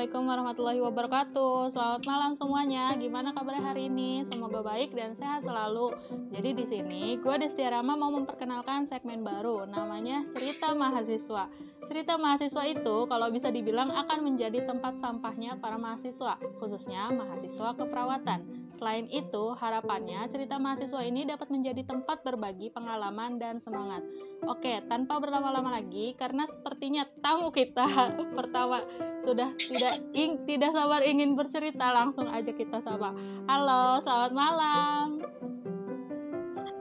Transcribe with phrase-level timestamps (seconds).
[0.00, 1.76] Assalamualaikum warahmatullahi wabarakatuh.
[1.76, 2.96] Selamat malam semuanya.
[2.96, 4.24] Gimana kabarnya hari ini?
[4.24, 5.92] Semoga baik dan sehat selalu.
[6.32, 11.52] Jadi di sini gue Destia Rama mau memperkenalkan segmen baru namanya Cerita Mahasiswa.
[11.84, 18.59] Cerita mahasiswa itu kalau bisa dibilang akan menjadi tempat sampahnya para mahasiswa, khususnya mahasiswa keperawatan.
[18.70, 24.00] Selain itu, harapannya cerita mahasiswa ini dapat menjadi tempat berbagi pengalaman dan semangat.
[24.46, 27.84] Oke, tanpa berlama-lama lagi karena sepertinya tamu kita
[28.38, 28.86] pertama
[29.20, 33.10] sudah tidak ing, tidak sabar ingin bercerita, langsung aja kita sapa.
[33.50, 35.06] Halo, selamat malam.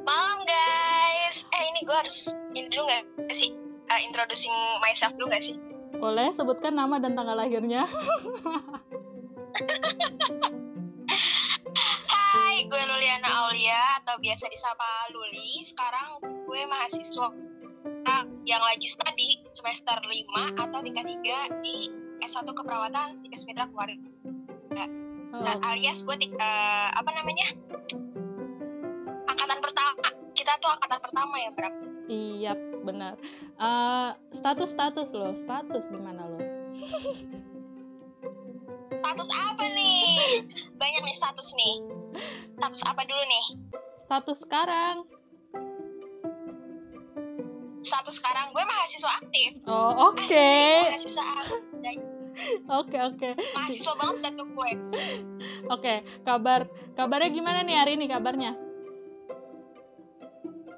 [0.06, 1.42] Malam guys.
[1.58, 3.50] Eh ini gue harus ini dulu nggak sih?
[3.90, 4.54] Uh, introducing
[4.86, 5.58] myself dulu nggak sih?
[5.98, 7.90] Boleh sebutkan nama dan tanggal lahirnya.
[13.20, 15.60] Luliana Aulia atau biasa disapa Luli.
[15.68, 17.28] Sekarang gue mahasiswa
[18.48, 21.92] yang lagi studi semester 5 atau tingkat 3 di
[22.24, 24.00] S1 keperawatan di Mitra Keluarga.
[25.36, 27.52] Nah, alias gue uh, apa namanya?
[29.28, 30.08] Angkatan pertama.
[30.32, 31.70] Kita tuh angkatan pertama ya, Bro.
[32.08, 32.54] Iya,
[32.88, 33.20] benar.
[33.60, 36.40] Uh, status status lo, status gimana lo?
[39.04, 40.40] status apa nih?
[40.80, 41.99] Banyak nih status nih.
[42.60, 43.46] Status apa dulu nih?
[43.98, 44.98] Status sekarang.
[47.80, 49.52] Status sekarang gue mahasiswa aktif.
[49.66, 50.28] Oh, oke.
[50.28, 50.94] Okay.
[50.94, 51.98] Mahasiswa aktif.
[52.70, 53.30] Oke oke.
[53.36, 54.72] Mahasiswa banget tuh gue.
[55.70, 55.94] Oke,
[56.24, 58.56] kabar kabarnya gimana nih hari ini kabarnya?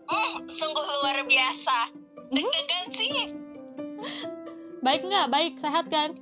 [0.09, 1.77] Hmm, sungguh luar biasa.
[2.31, 3.15] Deg-degan sih.
[4.81, 5.27] Baik nggak?
[5.29, 6.17] Baik, sehat kan?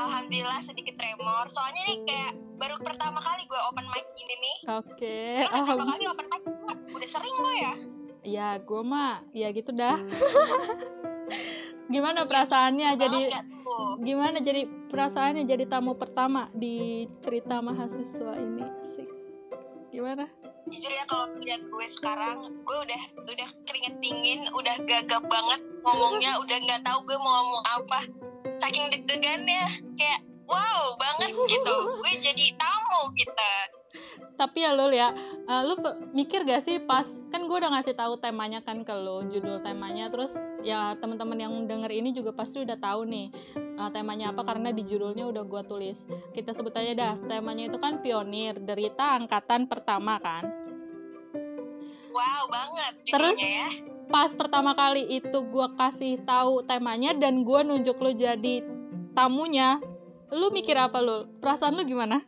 [0.00, 1.44] Alhamdulillah sedikit tremor.
[1.52, 4.56] Soalnya nih kayak baru pertama kali gue open mic ini nih.
[4.80, 4.88] Oke.
[4.96, 5.34] Okay.
[5.44, 6.42] Pertama kali open mic
[6.96, 7.74] udah sering lo ya?
[8.20, 10.00] Ya, gue mah ya gitu dah.
[11.90, 13.20] gimana perasaannya ya, jadi
[13.98, 19.06] gimana jadi perasaannya jadi tamu pertama di cerita mahasiswa ini sih
[19.90, 20.30] gimana
[20.70, 26.38] jujur ya kalau lihat gue sekarang gue udah udah keringet dingin udah gagap banget ngomongnya
[26.38, 28.00] udah nggak tahu gue mau ngomong apa
[28.70, 29.82] saking deg-degannya.
[29.98, 31.74] Kayak wow banget gitu.
[31.98, 33.50] Gue jadi tamu gitu.
[34.38, 35.12] Tapi ya lo ya
[35.50, 35.76] uh, lu
[36.16, 40.08] mikir gak sih pas kan gue udah ngasih tahu temanya kan ke lo judul temanya
[40.08, 40.32] terus
[40.64, 43.28] ya teman-teman yang denger ini juga pasti udah tahu nih
[43.76, 46.08] uh, temanya apa karena di judulnya udah gue tulis.
[46.32, 50.46] Kita sebut aja dah temanya itu kan pionir derita angkatan pertama kan.
[52.14, 57.96] Wow banget terus ya pas pertama kali itu gue kasih tahu temanya dan gue nunjuk
[58.02, 58.66] lo jadi
[59.14, 59.78] tamunya
[60.34, 62.18] lu mikir apa lo perasaan lu gimana?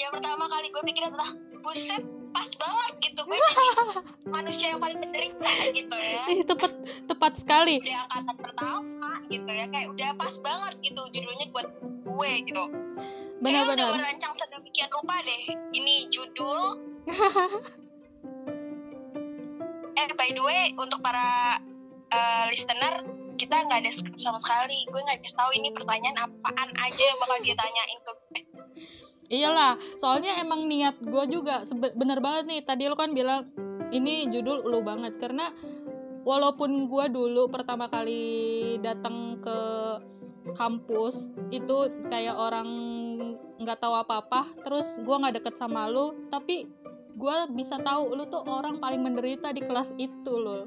[0.00, 2.02] Yang pertama kali gue pikir adalah buset
[2.32, 3.20] pas banget gitu.
[3.28, 3.64] Gue jadi
[4.34, 6.24] manusia yang paling menderita gitu ya.
[6.32, 6.72] Ih, tepat
[7.04, 7.78] tepat sekali.
[7.84, 12.64] Udah angkatan pertama gitu ya kayak udah pas banget gitu judulnya buat gue gitu.
[13.44, 15.44] Benar-benar udah merancang sedemikian rupa deh.
[15.76, 16.60] Ini judul
[19.94, 21.58] eh by the way untuk para
[22.10, 24.86] uh, listener kita nggak ada script sama sekali.
[24.88, 28.40] Gue nggak bisa tahu ini pertanyaan apaan aja yang bakal dia tanyain ke gue.
[29.32, 32.60] Iyalah soalnya emang niat gue juga bener banget nih.
[32.62, 33.50] Tadi lo kan bilang
[33.90, 35.18] ini judul lu banget.
[35.18, 35.50] Karena
[36.22, 39.58] walaupun gue dulu pertama kali datang ke
[40.54, 42.68] kampus itu kayak orang
[43.58, 44.46] nggak tahu apa-apa.
[44.62, 46.14] Terus gue nggak deket sama lu.
[46.30, 46.68] Tapi
[47.14, 50.66] gue bisa tahu lu tuh orang paling menderita di kelas itu lo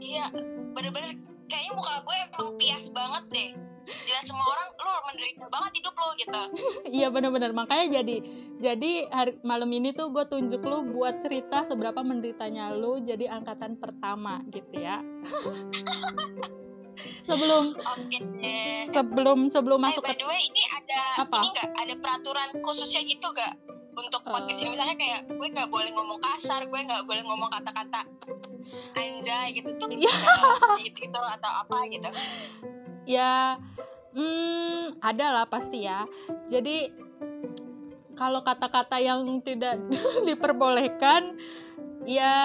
[0.00, 0.30] iya
[0.76, 1.16] bener-bener.
[1.46, 3.50] Kayaknya muka gue emang pias banget deh.
[3.86, 6.42] Dilihat semua orang lu menderita banget hidup lo gitu.
[6.98, 7.50] Iya bener-bener.
[7.54, 8.16] Makanya jadi
[8.58, 13.78] jadi hari, malam ini tuh gue tunjuk lu buat cerita seberapa menderitanya lu jadi angkatan
[13.78, 15.00] pertama gitu ya.
[17.28, 18.80] Sebelum okay.
[18.88, 21.44] sebelum sebelum masuk eh, by the way ini ada apa?
[21.44, 23.52] ini gak ada peraturan khususnya gitu gak
[23.96, 28.04] untuk podcast ini misalnya kayak gue nggak boleh ngomong kasar gue nggak boleh ngomong kata-kata
[28.92, 29.72] anjay gitu.
[29.80, 30.04] Tuh gitu,
[30.84, 32.08] gitu gitu atau apa gitu.
[33.08, 33.56] Ya
[34.12, 36.04] hmm, ada lah pasti ya.
[36.52, 36.92] Jadi
[38.16, 39.80] kalau kata-kata yang tidak
[40.28, 41.36] diperbolehkan
[42.06, 42.36] ya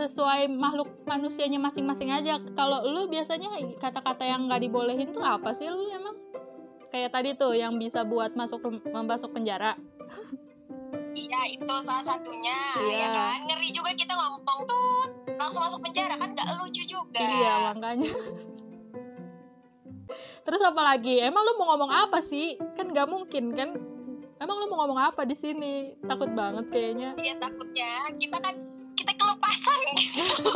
[0.00, 2.40] sesuai makhluk manusianya masing-masing aja.
[2.56, 6.16] Kalau lu biasanya kata-kata yang nggak dibolehin tuh apa sih lu emang?
[6.88, 9.76] Kayak tadi tuh yang bisa buat masuk masuk penjara
[11.26, 12.98] iya itu salah satunya iya.
[13.02, 13.38] ya kan?
[13.50, 14.90] Ngeri juga kita ngomong tuh
[15.36, 17.18] langsung masuk penjara kan nggak lucu juga.
[17.20, 18.12] Iya makanya.
[20.46, 21.18] Terus apa lagi?
[21.18, 22.54] Emang lu mau ngomong apa sih?
[22.78, 23.74] Kan nggak mungkin kan?
[24.38, 25.98] Emang lu mau ngomong apa di sini?
[26.06, 27.18] Takut banget kayaknya.
[27.18, 27.90] Iya takutnya.
[28.14, 28.54] Kita kan
[28.96, 29.80] kita kelepasan.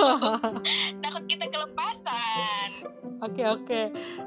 [1.04, 2.68] Takut kita kelepasan.
[3.20, 3.80] Oke oke.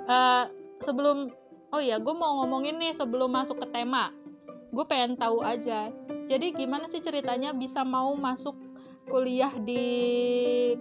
[0.06, 0.44] Eh,
[0.84, 1.31] sebelum
[1.74, 4.13] oh ya, gue mau ngomongin nih sebelum masuk ke tema.
[4.74, 5.94] Gue pengen tahu aja.
[6.25, 8.58] Jadi gimana sih ceritanya bisa mau masuk
[9.06, 9.86] kuliah di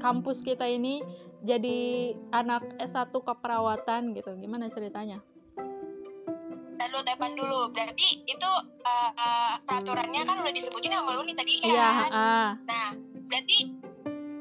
[0.01, 1.05] kampus kita ini
[1.45, 4.33] jadi anak S1 keperawatan gitu.
[4.41, 5.21] Gimana ceritanya?
[6.93, 8.51] lalu tepan dulu berarti itu
[8.85, 12.49] uh, uh, peraturannya kan udah disebutin sama lu nih tadi kan Iya, ah.
[12.69, 12.89] nah
[13.33, 13.59] berarti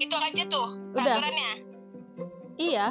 [0.01, 1.15] itu aja tuh Udah.
[1.21, 1.51] peraturannya
[2.59, 2.87] Iya.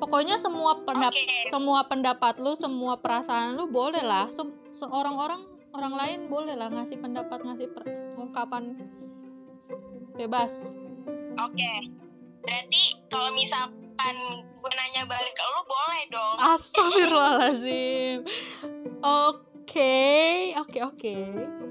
[0.00, 4.26] Pokoknya semua pendap oke semua pendapat lu, semua perasaan lu boleh lah.
[4.26, 8.78] Sem- Seorang-orang orang lain boleh lah ngasih pendapat, ngasih per- ungkapan
[10.14, 10.70] bebas.
[11.36, 11.72] oke
[12.40, 14.16] berarti kalau misalkan
[14.54, 18.18] gue nanya balik ke lu boleh dong Astagfirullahaladzim.
[19.02, 19.96] Oke,
[20.56, 21.14] oke, oke.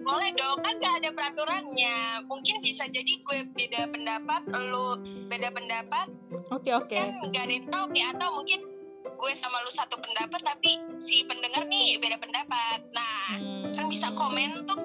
[0.04, 1.96] boleh dong kan gak ada peraturannya
[2.26, 6.12] mungkin bisa jadi gue beda pendapat lu beda pendapat
[6.52, 6.92] Oke, oke.
[6.92, 8.60] kan gak ada yang tahu nih atau mungkin
[9.06, 13.73] gue sama lu satu pendapat tapi si pendengar nih beda pendapat nah Hmm.
[13.94, 14.82] Kan bisa komen tuh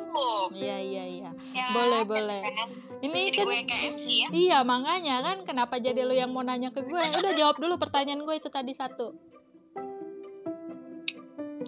[0.53, 1.31] Iya, iya, iya.
[1.55, 2.11] ya Boleh, kan?
[2.11, 2.41] boleh.
[2.99, 3.59] Ini jadi kan gue
[3.95, 6.99] MC ya Iya, makanya kan kenapa jadi lu yang mau nanya ke gue?
[6.99, 9.15] Udah jawab dulu pertanyaan gue itu tadi satu.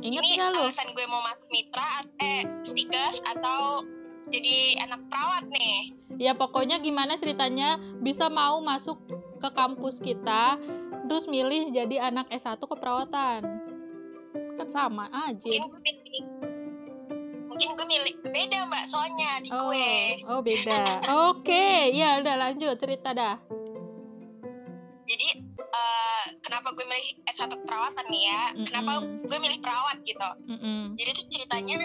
[0.00, 0.64] Ingat ini nggak lu?
[0.64, 3.84] alasan gue mau masuk mitra eh stikers atau
[4.32, 8.96] jadi anak perawat nih Ya pokoknya gimana ceritanya bisa mau masuk
[9.40, 10.56] ke kampus kita
[11.04, 13.40] terus milih jadi anak S1 keperawatan.
[14.56, 15.48] Kan sama aja.
[15.68, 15.94] mungkin
[17.60, 20.80] mungkin gue milih beda mbak soalnya di Oh, gue oh beda.
[21.28, 23.36] Oke, ya udah lanjut cerita dah.
[25.04, 25.28] jadi
[25.58, 29.26] eh, kenapa gue milih S1 perawatan nih ya kenapa Mm-mm.
[29.26, 30.94] gue milih perawat gitu Mm-mm.
[30.94, 31.76] jadi tuh ceritanya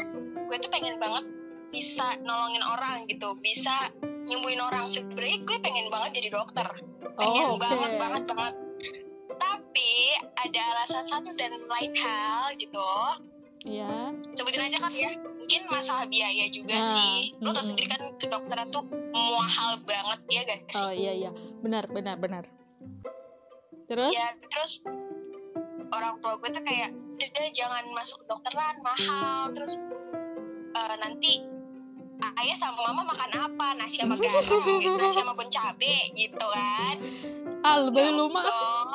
[0.46, 1.26] gue tuh pengen banget
[1.74, 3.90] bisa nolongin orang gitu bisa
[4.24, 6.68] nyembuhin orang sebenarnya gue pengen banget jadi dokter
[7.18, 7.66] pengen Oh, oke.
[7.66, 8.54] banget banget banget
[9.36, 9.92] tapi
[10.38, 12.88] ada alasan satu dan lain hal gitu
[13.66, 14.14] Ya.
[14.32, 15.10] sebutin aja kan ya
[15.46, 18.82] mungkin masalah biaya juga Nah, sih lo tau sendiri kan kedokteran tuh
[19.14, 21.30] mahal banget ya sih Oh iya iya.
[21.62, 22.50] Benar benar benar.
[23.86, 24.10] Terus?
[24.10, 24.82] ya terus
[25.94, 29.78] orang tua gue tuh kayak udah jangan masuk kedokteran mahal terus
[30.74, 31.46] eh, nanti
[32.42, 34.42] ayah sama mama makan apa nasi sama garam
[34.82, 36.96] gitu nasi sama bon cabe gitu kan
[37.70, 38.42] Al Ya lu mah.
[38.42, 38.90] dong.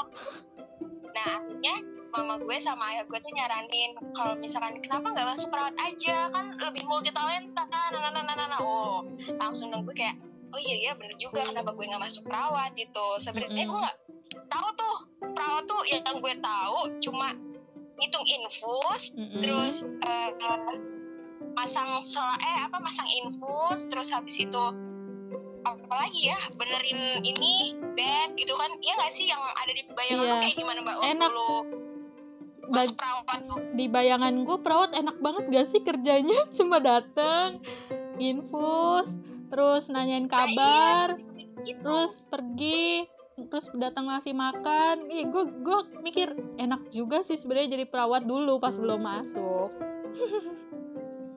[1.10, 1.74] nah akhirnya
[2.10, 6.28] mama gue sama ayah gue tuh nyaranin kalau misalkan kenapa nggak masuk perawat aja?
[6.34, 8.60] Kan lebih multi talenta nah nah nah nah nah, nah.
[8.60, 9.06] oh
[9.38, 10.18] langsung dong gue kayak
[10.50, 12.74] oh iya iya bener juga kenapa gue nggak masuk perawat?
[12.74, 13.06] Gitu.
[13.22, 13.98] Sebenarnya gue nggak
[14.50, 17.28] tahu tuh perawat tuh yang gue tahu cuma
[18.00, 19.44] ngitung infus Mm-mm.
[19.44, 20.76] terus eh, eh,
[21.52, 24.64] masang sel eh apa masang infus terus habis itu
[25.60, 28.72] apa lagi ya benerin ini bed gitu kan.
[28.80, 30.96] Iya nggak sih yang ada di bayangan tuh kayak gimana mbak?
[31.04, 31.30] Enak.
[31.30, 31.52] lu
[32.70, 36.46] Ba- masuk perawat tuh di bayangan gue perawat enak banget gak sih kerjanya?
[36.56, 37.58] Cuma dateng
[38.16, 39.18] infus
[39.50, 41.82] terus nanyain kabar Nah, iya, gitu.
[41.82, 43.04] terus pergi
[43.40, 45.08] terus datang ngasih makan.
[45.08, 49.72] Ih gue gue mikir enak juga sih sebenarnya jadi perawat dulu pas belum masuk.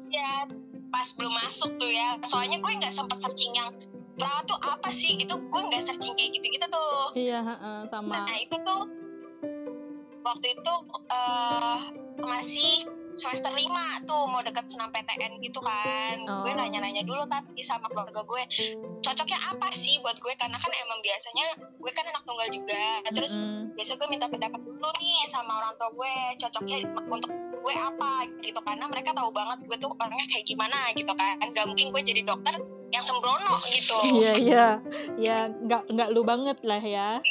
[0.08, 0.46] Ya
[0.94, 2.20] pas belum masuk tuh ya.
[2.28, 3.74] Soalnya gue nggak sempat searching yang
[4.14, 5.34] perawat tuh apa sih gitu.
[5.50, 7.04] Gue nggak searching kayak gitu gitu tuh.
[7.18, 8.28] Iya heeh, sama.
[8.30, 8.82] Nah itu tuh
[10.24, 10.74] waktu itu
[11.12, 11.80] eh
[12.18, 12.74] masih
[13.14, 13.62] semester 5
[14.10, 16.18] tuh mau deket senam PTN gitu kan.
[16.18, 16.58] Gue Oh.
[16.58, 18.42] nanya-nanya dulu tapi sama keluarga gue
[19.00, 20.34] cocoknya apa sih buat gue?
[20.34, 21.46] Karena kan emang biasanya
[21.78, 23.06] gue kan anak tunggal juga.
[23.14, 23.78] Terus Mm-mm.
[23.78, 28.14] biasa gue minta pendapat dulu nih sama orang tua gue cocoknya untuk gue apa?
[28.42, 31.38] Gitu karena mereka tahu banget gue tuh orangnya kayak gimana gitu kan.
[31.54, 32.56] Gak mungkin gue jadi dokter
[32.90, 33.98] yang sembrono gitu.
[34.18, 34.66] Iya iya.
[35.22, 37.22] Ya nggak nggak lu banget lah ya.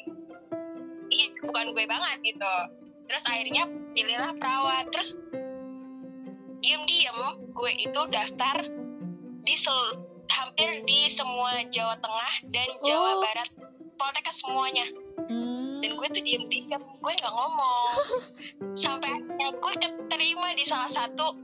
[1.12, 2.54] Iya, bukan gue banget gitu
[3.12, 4.88] terus akhirnya pilihlah perawat.
[4.88, 5.12] Terus
[6.58, 7.18] diem-diem
[7.52, 8.56] gue itu daftar
[9.42, 10.00] di sel-
[10.32, 13.20] hampir di semua Jawa Tengah dan Jawa Oh.
[13.20, 13.48] Barat.
[13.92, 14.86] Poltekkes semuanya.
[15.28, 15.78] Hmm.
[15.78, 17.94] dan gue tuh diem-diem gue nggak ngomong.
[18.80, 21.36] Sampai akhirnya gue keterima di salah satu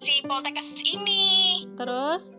[0.00, 2.32] si Poltekkes ini terus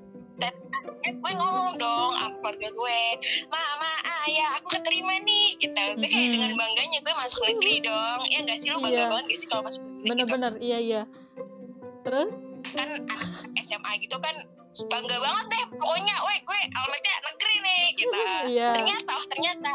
[1.02, 3.02] eh, gue ngomong dong sama keluarga gue.
[3.48, 3.92] Mama
[4.26, 5.58] ayah aku keterima nih.
[5.58, 5.74] Gitu.
[5.74, 6.34] Gue kayak Mm-mm.
[6.38, 8.20] dengan bangganya gue masuk negeri dong.
[8.30, 9.08] Ya gak sih lo bangga Iya.
[9.10, 10.08] banget gak sih kalau masuk negeri gitu?
[10.08, 11.02] bener-bener iya iya.
[12.02, 12.30] Terus?
[12.72, 12.90] Kan
[13.60, 14.36] SMA gitu kan
[14.88, 18.18] bangga banget deh pokoknya woi gue alamatnya negeri nih gitu.
[18.48, 18.70] Iya.
[18.72, 19.72] ternyata oh, ternyata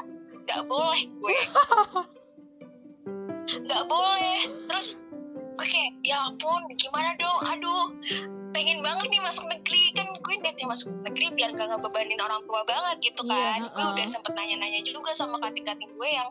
[0.46, 1.36] nggak boleh gue.
[3.46, 4.38] Nggak boleh.
[4.66, 4.88] Terus
[5.56, 7.38] gue kayak ya ampun gimana dong?
[7.46, 7.84] Aduh
[8.56, 9.92] pengen banget nih masuk negeri.
[9.92, 13.60] Kan gue niatnya masuk negeri biar gak ngebebanin orang tua banget gitu Iya, kan.
[13.68, 13.92] Gue heeh.
[13.92, 16.30] udah sempet nanya-nanya juga sama kating-kating gue yang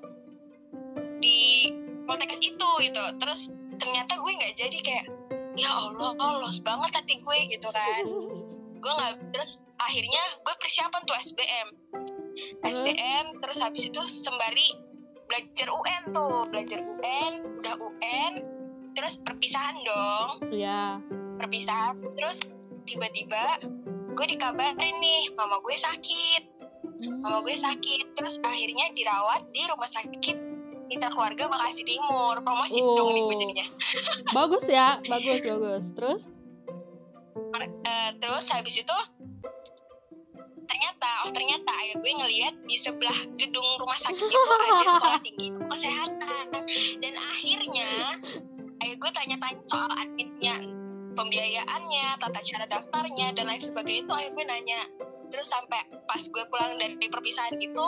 [1.21, 1.69] di
[2.09, 3.03] Poltekkes itu gitu.
[3.21, 3.41] Terus
[3.77, 5.05] ternyata gue nggak jadi kayak
[5.55, 8.01] ya Allah los banget hati gue gitu kan.
[8.85, 11.67] Gue nggak terus akhirnya gue persiapan tuh SBM
[12.61, 12.77] Terus?
[12.77, 14.77] SBM terus habis itu sembari
[15.25, 16.45] belajar UN tuh.
[16.53, 17.33] Belajar UN
[17.65, 18.33] udah UN
[18.93, 20.29] terus perpisahan dong.
[20.53, 21.01] Ya
[21.45, 21.95] perpisahan.
[22.17, 22.41] Terus
[22.89, 23.61] tiba-tiba
[24.17, 26.43] gue dikabarin nih mama gue sakit.
[27.21, 28.17] Mama gue sakit.
[28.17, 30.37] Terus akhirnya dirawat di rumah sakit
[30.85, 32.41] Mitra Keluarga Bekasi Timur.
[32.41, 33.29] Promosi dong nih Oh.
[33.37, 33.65] jadinya
[34.37, 35.83] bagus ya bagus bagus.
[35.93, 36.21] Terus?
[37.61, 38.97] Eh, terus habis itu
[40.65, 45.47] ternyata oh ternyata ayah gue ngelihat di sebelah gedung rumah sakit itu ada sekolah tinggi
[45.53, 46.45] kesehatan.
[47.01, 47.89] Dan akhirnya
[48.81, 50.84] ayah gue tanya-tanya soal adminnya
[51.15, 54.81] pembiayaannya tata cara daftarnya dan lain sebagainya itu ayah gue nanya.
[55.31, 57.87] Terus sampai pas gue pulang dari perpisahan itu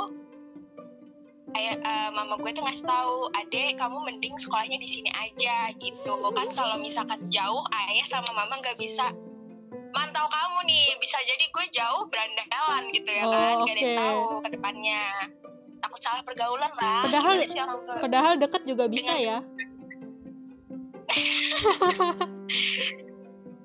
[1.55, 6.12] ayah eh, mama gue tuh ngasih tahu adek kamu mending sekolahnya di sini aja gitu.
[6.34, 9.12] Kan kalau misalkan jauh ayah sama mama nggak bisa
[9.91, 10.88] mantau kamu nih.
[11.03, 15.03] Bisa jadi gue jauh berandalan gitu ya Oh, kan gak ada yang tahu ke depannya.
[15.77, 17.05] Takut salah pergaulan lah.
[17.05, 19.39] Padahal- sih orang padahal deket juga bisa ya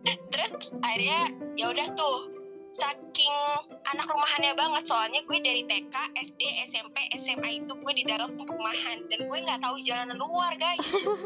[0.02, 2.42] terus akhirnya ya udah tuh
[2.72, 3.36] saking
[3.92, 6.40] anak rumahannya banget soalnya gue dari TK SD
[6.72, 10.80] SMP SMA itu gue di dalam perumahan dan gue nggak tahu jalanan luar guys.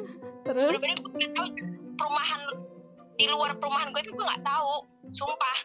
[0.47, 0.71] Terus?
[0.75, 1.49] Bener-bener gue nggak tahu
[1.97, 2.40] perumahan
[3.16, 4.73] di luar perumahan gue tuh gue nggak tahu
[5.14, 5.59] sumpah.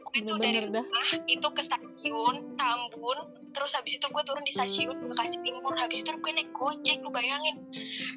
[0.00, 0.84] Gue tuh dari bener-bener dah.
[0.88, 3.18] rumah itu ke stasiun Tambun
[3.52, 7.12] terus habis itu gue turun di stasiun Bekasi Timur habis itu gue naik gojek lu
[7.12, 7.60] bayangin.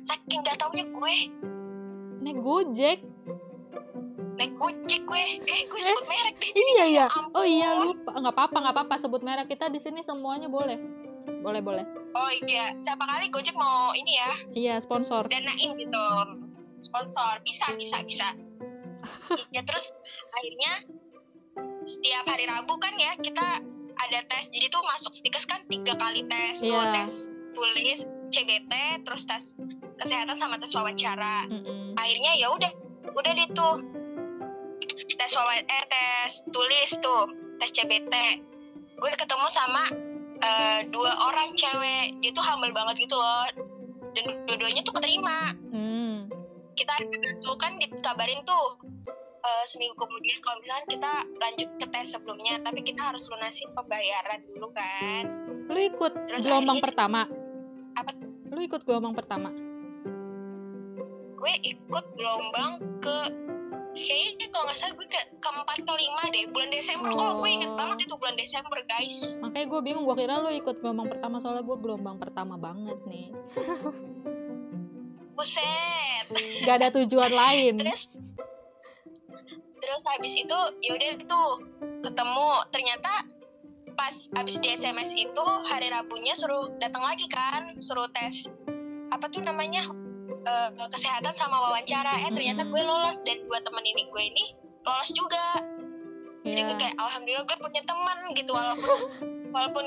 [0.07, 1.15] Saking gak taunya gue
[2.23, 3.03] naik gojek
[4.33, 5.23] naik gojek gue.
[5.41, 6.51] Eh gue Eh, sebut merek deh.
[6.51, 7.33] iya ya ampun.
[7.33, 8.11] oh iya lupa.
[8.11, 8.95] Nggak apa-apa nggak apa-apa.
[8.97, 9.47] Sebut merek.
[9.47, 10.77] Kita di sini semuanya boleh.
[11.39, 11.83] Boleh boleh.
[12.13, 12.73] Oh iya.
[12.79, 14.31] Siapa kali gojek mau ini ya?
[14.51, 15.27] Iya sponsor.
[15.27, 16.05] Danain gitu.
[16.81, 17.39] Sponsor.
[17.41, 18.27] Bisa bisa bisa.
[19.49, 19.91] Ya terus
[20.31, 20.73] akhirnya
[21.83, 23.59] setiap hari Rabu kan ya kita
[23.99, 24.45] ada tes.
[24.49, 26.57] Jadi tuh masuk stikes kan tiga kali tes.
[26.59, 26.91] Iya.
[26.95, 28.71] tes tulis CBT
[29.05, 29.53] terus tes
[29.95, 31.45] kesehatan sama tes wawancara.
[31.47, 31.93] Mm-mm.
[31.95, 32.71] akhirnya ya udah.
[33.13, 33.83] Udah deh tuh
[34.93, 37.23] tes wawancara eh tes tulis tuh
[37.57, 38.13] tes CBT
[38.93, 39.83] gue ketemu sama
[40.39, 42.19] eh, dua orang cewek.
[42.19, 43.47] Dia tuh humble banget gitu loh.
[44.13, 45.55] Dan dua-duanya tuh keterima.
[45.71, 46.29] Hmm.
[46.73, 46.93] kita
[47.39, 48.81] tuh kan dikabarin tuh
[49.39, 52.59] eh, seminggu kemudian kalau misalnya kita lanjut ke tes sebelumnya.
[52.59, 55.23] Tapi kita harus lunasin pembayaran dulu kan.
[55.67, 57.21] Lu ikut Terus gelombang akhirnya- pertama?
[57.93, 58.11] Apa?
[58.53, 59.49] lu ikut gelombang pertama?
[61.33, 63.17] Gue ikut gelombang ke
[63.93, 67.09] kayaknya kalau nggak salah gue ke keempat kelima deh bulan Desember.
[67.09, 67.77] Kok gue inget Oh.
[67.77, 69.17] banget itu bulan Desember guys.
[69.39, 73.29] Makanya gue bingung gue kira lu ikut gelombang pertama soalnya gue gelombang pertama banget nih.
[75.37, 76.25] Buset.
[76.63, 77.81] Gak ada tujuan lain.
[77.81, 78.05] Terus
[79.81, 81.49] terus habis itu yaudah tuh
[82.01, 82.49] ketemu.
[82.69, 83.11] Ternyata
[83.93, 88.49] pas habis di SMS itu hari Rabunya suruh datang lagi kan suruh tes
[89.13, 89.85] apa tuh namanya
[90.43, 92.27] eh, kesehatan sama wawancara.
[92.27, 94.45] Eh ternyata gue lolos dan dua temen ini gue ini
[94.83, 95.47] lolos juga.
[96.43, 98.97] Jadi gue ya kayak alhamdulillah gue punya teman gitu walaupun
[99.55, 99.85] walaupun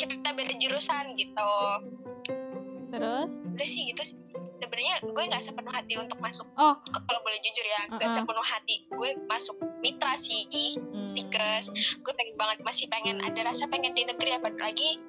[0.00, 1.52] kita beda jurusan gitu.
[2.88, 3.30] Terus?
[3.42, 4.02] Udah sih gitu
[4.62, 6.48] sebenarnya gue nggak sepenuh hati untuk masuk.
[6.56, 6.78] Oh.
[6.88, 8.16] kalau boleh jujur ya nggak Uh-uh.
[8.16, 10.48] sepenuh hati gue masuk mitra sih
[10.78, 11.04] hmm.
[11.10, 11.68] stikers
[12.00, 15.02] gue pengen banget masih pengen ada rasa pengen di negeri apalagi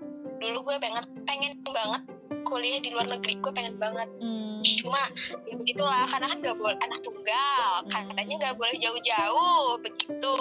[0.43, 2.03] dulu gue pengen pengen banget
[2.45, 3.41] kuliah di luar negeri.
[3.41, 4.07] Gue pengen banget.
[4.21, 4.44] Hmm.
[4.81, 5.01] Cuma
[5.45, 8.09] ya begitulah karena kan nggak boleh anak tunggal Hmm.
[8.09, 10.37] katanya nggak boleh jauh-jauh begitu.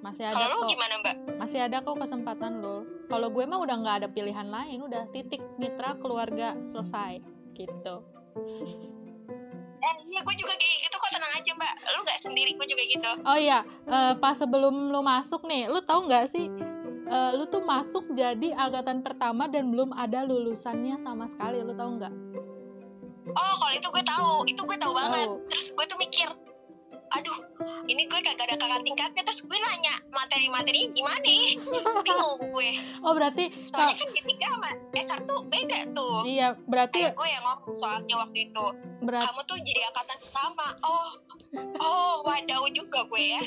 [0.00, 1.16] Masih ada kalau gimana mbak?
[1.36, 2.86] Masih ada kok kesempatan lo.
[3.06, 7.20] Kalau gue mah udah nggak ada pilihan lain udah titik mitra keluarga selesai
[7.54, 7.94] gitu.
[9.76, 11.72] Eh iya gue juga kayak gitu kok tenang aja mbak.
[11.92, 13.10] Lu nggak sendiri gue juga gitu.
[13.22, 16.46] Oh iya eh, pas sebelum lo masuk nih lu tahu nggak sih
[17.06, 22.02] eh, lu tuh masuk jadi angkatan pertama dan belum ada lulusannya sama sekali lu tahu
[22.02, 22.14] nggak
[23.36, 24.32] oh kalau itu gue tahu.
[24.48, 25.28] Itu gue tahu banget.
[25.52, 26.28] Terus gue tuh mikir
[27.16, 27.38] aduh
[27.86, 31.32] ini gue kagak ada kakak tingkatnya terus gue nanya materi-materinya gimana?
[32.02, 32.70] Bingung gue.
[33.00, 36.18] Oh berarti soalnya kan D3 sama S1 beda tuh.
[36.26, 38.66] Iya berarti kayak gue yang ngomong soalnya waktu itu.
[39.06, 40.66] Berarti kamu tuh jadi angkatan pertama.
[40.82, 41.08] Oh
[41.80, 43.44] oh wadaw juga gue ya.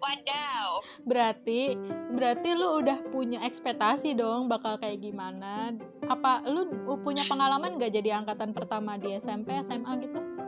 [0.00, 0.68] Wadaw.
[1.04, 1.76] Berarti
[2.14, 5.76] berarti lu udah punya ekspektasi dong bakal kayak gimana?
[6.08, 6.66] Apa lu
[7.04, 10.43] punya pengalaman gak jadi angkatan pertama di SMP, SMA gitu?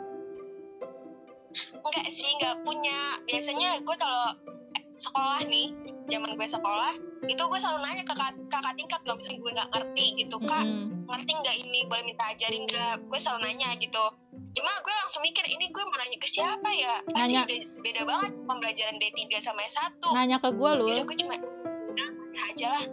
[1.54, 3.20] Enggak sih enggak punya.
[3.24, 4.26] Biasanya gue kalau
[4.96, 5.76] sekolah nih
[6.08, 6.94] zaman gue sekolah
[7.28, 10.36] itu gue selalu nanya ke kakak, kakak tingkat kalau misalnya gue nggak ngerti gitu.
[10.46, 11.04] Kak Mm-mm.
[11.10, 11.80] ngerti nggak ini?
[11.84, 12.94] Boleh minta ajarin nggak?
[13.08, 14.04] Gue selalu nanya gitu.
[14.56, 17.04] Cuma gue langsung mikir ini gue mau nanya ke siapa ya?
[17.12, 17.44] Pasti Nanya.
[17.44, 20.88] beda, beda banget pembelajaran D3 sama S1 nanya ke gue lul.
[20.88, 22.84] Jadi gue cuma baca aja lah.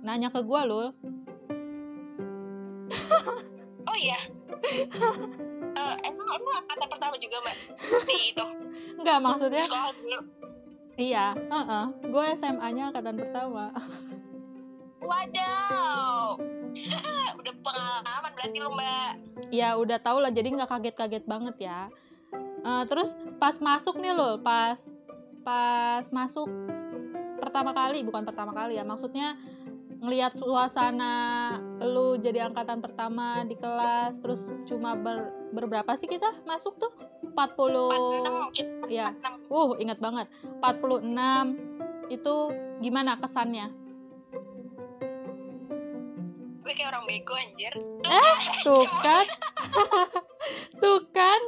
[0.00, 0.88] Nanya ke gue lul.
[3.84, 4.18] Oh iya
[6.06, 7.56] Emang emang angkatan pertama juga mbak?
[8.06, 8.46] Di itu.
[9.00, 10.18] Nggak maksudnya sekolah dulu.
[11.00, 11.84] Iya heeh.
[12.12, 13.64] gue SMA nya angkatan pertama.
[15.00, 16.36] Wadaw.
[17.40, 19.12] Udah pengalaman berarti lu mbak.
[19.50, 21.90] Ya udah tau lah jadi nggak kaget-kaget banget ya.
[22.60, 24.76] Eh, terus pas masuk nih lul pas
[25.40, 26.44] pas masuk
[27.40, 29.40] pertama kali bukan pertama kali ya maksudnya
[30.00, 31.12] ngelihat suasana
[31.84, 36.88] lu jadi angkatan pertama di kelas terus cuma ber, berberapa sih kita masuk tuh?
[37.36, 38.66] 40 46 mungkin.
[38.88, 40.26] Ya 46 uh ingat banget.
[40.64, 42.34] 46 itu
[42.80, 43.68] gimana kesannya?
[46.64, 47.74] Gue kayak orang bego anjir.
[48.66, 49.26] Tuh kan.
[50.82, 51.40] Tuh kan.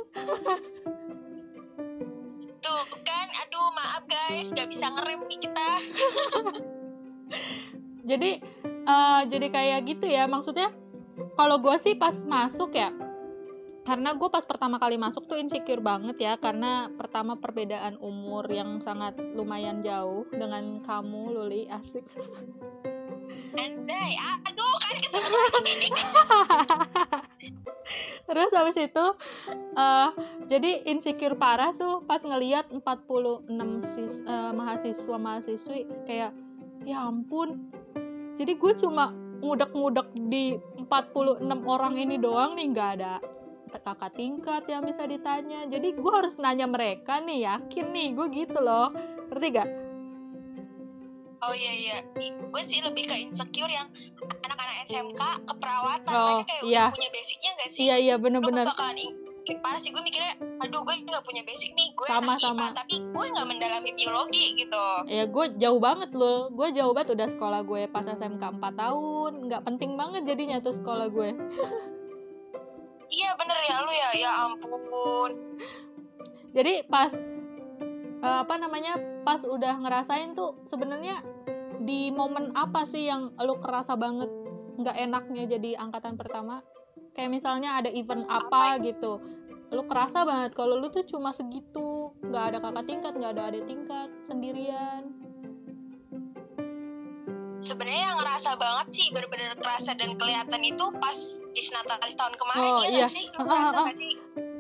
[2.61, 3.27] Tuh kan.
[3.49, 4.53] Aduh maaf guys.
[4.53, 5.69] Gak bisa ngerem nih kita
[8.03, 10.27] jadi eh, jadi kayak gitu ya.
[10.27, 10.71] Maksudnya
[11.39, 12.91] kalau gue sih pas masuk ya
[13.83, 16.33] karena gue pas pertama kali masuk tuh insecure banget ya.
[16.39, 21.67] Karena pertama perbedaan umur yang sangat lumayan jauh dengan kamu Luli.
[21.67, 22.07] Asik.
[23.59, 24.15] Andai.
[24.47, 24.97] Aduh kan
[28.29, 29.07] terus habis itu
[29.77, 30.11] eh
[30.49, 33.51] jadi insecure parah tuh pas ngelihat 46
[33.85, 36.33] sis, eh, mahasiswa mahasiswi kayak
[36.89, 37.69] ya ampun
[38.39, 39.13] jadi gue cuma
[39.43, 43.15] ngudek-ngudek di 46 orang ini doang nih nggak ada
[43.81, 45.65] kakak tingkat yang bisa ditanya.
[45.65, 48.93] Jadi gue harus nanya mereka nih yakin nih gue gitu loh.
[49.33, 49.71] Ngerti gak?
[51.43, 51.97] oh iya iya.
[52.55, 53.91] Gue sih lebih ke insecure yang
[54.47, 56.15] anak-anak SMK keperawatan.
[56.15, 56.85] Oh, mereka kayak iya.
[56.87, 57.81] udah punya basicnya gak sih?
[57.83, 58.67] Iya iya bener-bener.
[58.71, 58.99] Bakalan
[59.59, 62.67] parah sih gue mikirnya aduh gue nggak punya basic nih gue Sama, anak IPA, sama.
[62.79, 64.85] tapi gue nggak mendalami biologi gitu.
[65.11, 66.49] Ya gue jauh banget loh.
[66.55, 69.33] Gue jauh banget udah sekolah gue pas SMK 4 tahun.
[69.51, 71.31] Nggak penting banget jadinya tuh sekolah gue.
[73.13, 74.09] Iya bener ya lu ya.
[74.17, 75.31] Ya ampun.
[76.55, 77.13] Jadi pas
[78.23, 81.21] eh, apa namanya pas udah ngerasain tuh sebenarnya
[81.83, 84.31] di momen apa sih yang lu kerasa banget
[84.79, 86.63] nggak enaknya jadi angkatan pertama
[87.13, 89.21] kayak misalnya ada event apa gitu.
[89.69, 92.13] Lu kerasa banget kalau lu tuh cuma segitu.
[92.23, 95.13] Nggak ada kakak tingkat nggak ada adik tingkat sendirian.
[97.63, 101.15] Sebenarnya yang ngerasa banget sih bener-bener kerasa dan kelihatan itu pas
[101.49, 102.99] di Senatalis tahun kemarin Oh, ya iya.
[102.99, 103.25] nggak sih?
[103.31, 104.13] Lu Ah, ngerasa nggak sih?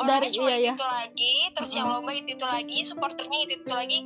[0.02, 0.72] Dari- cuma iya, iya.
[0.74, 1.92] itu lagi terus yang Ah.
[1.98, 3.98] lomba itu itu lagi supporternya itu itu lagi.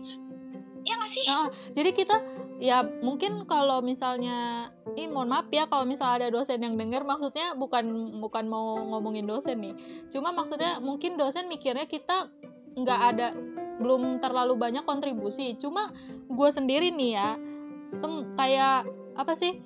[0.83, 1.25] Ya nggak sih?
[1.29, 2.17] Ah, jadi kita
[2.57, 7.53] ya mungkin kalau misalnya ih mohon maaf ya kalau misalnya ada dosen yang denger maksudnya
[7.53, 9.75] bukan bukan mau ngomongin dosen nih.
[10.09, 12.33] Cuma maksudnya mungkin dosen mikirnya kita
[12.77, 13.37] nggak ada
[13.77, 15.57] belum terlalu banyak kontribusi.
[15.61, 15.93] Cuma
[16.27, 17.29] gue sendiri nih ya
[17.87, 19.61] sem- kayak apa sih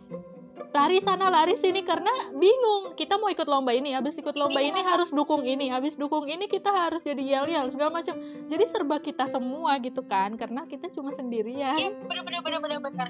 [0.68, 2.92] lari sana lari sini karena bingung.
[2.94, 4.96] Kita mau ikut lomba ini habis ikut lomba ini Iya.
[4.96, 8.16] harus dukung ini habis dukung ini kita harus jadi yel yel segala macam.
[8.48, 11.76] Jadi serba kita semua gitu kan karena kita cuma sendirian.
[11.76, 13.08] Iya bener bener bener bener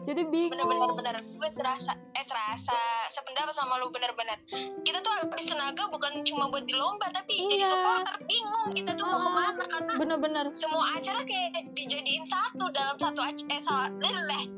[0.00, 0.96] jadi bingung.
[0.96, 1.20] Bener.
[1.22, 2.76] Gue serasa eh serasa
[3.10, 4.38] sependapat sama lu bener bener
[4.82, 7.68] kita tuh habis tenaga bukan cuma buat di lomba tapi jadi Iya.
[7.68, 8.16] supporter.
[8.24, 9.20] Bingung kita tuh mau Ah.
[9.20, 10.46] ke mana karena bener-bener.
[10.54, 13.90] semua acara kayak dijadiin satu dalam satu eh salah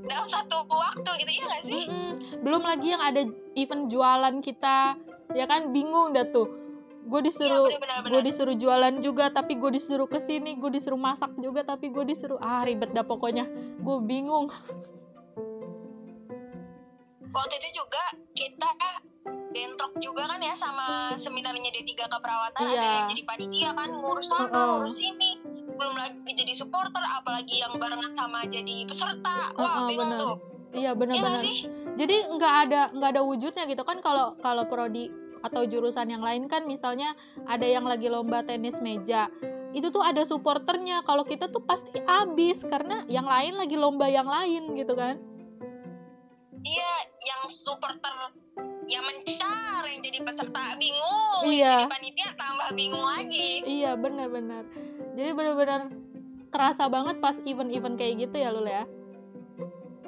[0.05, 1.85] dalam satu waktu gitu ya gak sih?
[1.85, 2.13] Mm-mm.
[2.41, 3.23] belum lagi yang ada
[3.55, 4.79] event jualan kita
[5.33, 5.73] ya kan?
[5.73, 6.47] Bingung dah tuh.
[7.05, 8.01] Gue disuruh bener.
[8.07, 12.05] gue disuruh jualan juga tapi gue disuruh ke sini gue disuruh masak juga tapi gue
[12.05, 13.45] disuruh ah ribet dah pokoknya.
[13.81, 14.49] Gue bingung
[17.35, 18.71] waktu itu juga kita
[19.51, 22.91] bentrok juga kan ya sama seminarnya D3 keperawatan ada Iya.
[22.97, 24.67] yang jadi panitia kan ngurus sana Heeh.
[24.73, 25.31] ngurus sini
[25.75, 30.19] belum lagi jadi supporter apalagi yang barengan sama jadi peserta wah Heeh, bingung bener.
[30.19, 30.35] tuh
[30.71, 31.59] iya Iya bener-bener sih
[31.95, 35.11] jadi nggak ada nggak ada wujudnya gitu kan kalau kalau prodi
[35.45, 39.29] atau jurusan yang lain kan misalnya ada yang lagi lomba tenis meja
[39.71, 44.27] itu tuh ada supporternya kalau kita tuh pasti abis karena yang lain lagi lomba yang
[44.27, 45.19] lain gitu kan
[46.65, 46.93] Iya,
[47.25, 48.33] yang supporter
[48.85, 51.75] yang mencar, yang jadi peserta bingung, yang Iya.
[51.81, 53.65] jadi panitia tambah bingung lagi.
[53.65, 54.69] iya benar-benar
[55.15, 55.81] jadi benar-benar
[56.49, 58.85] kerasa banget pas event-event kayak gitu ya Lul ya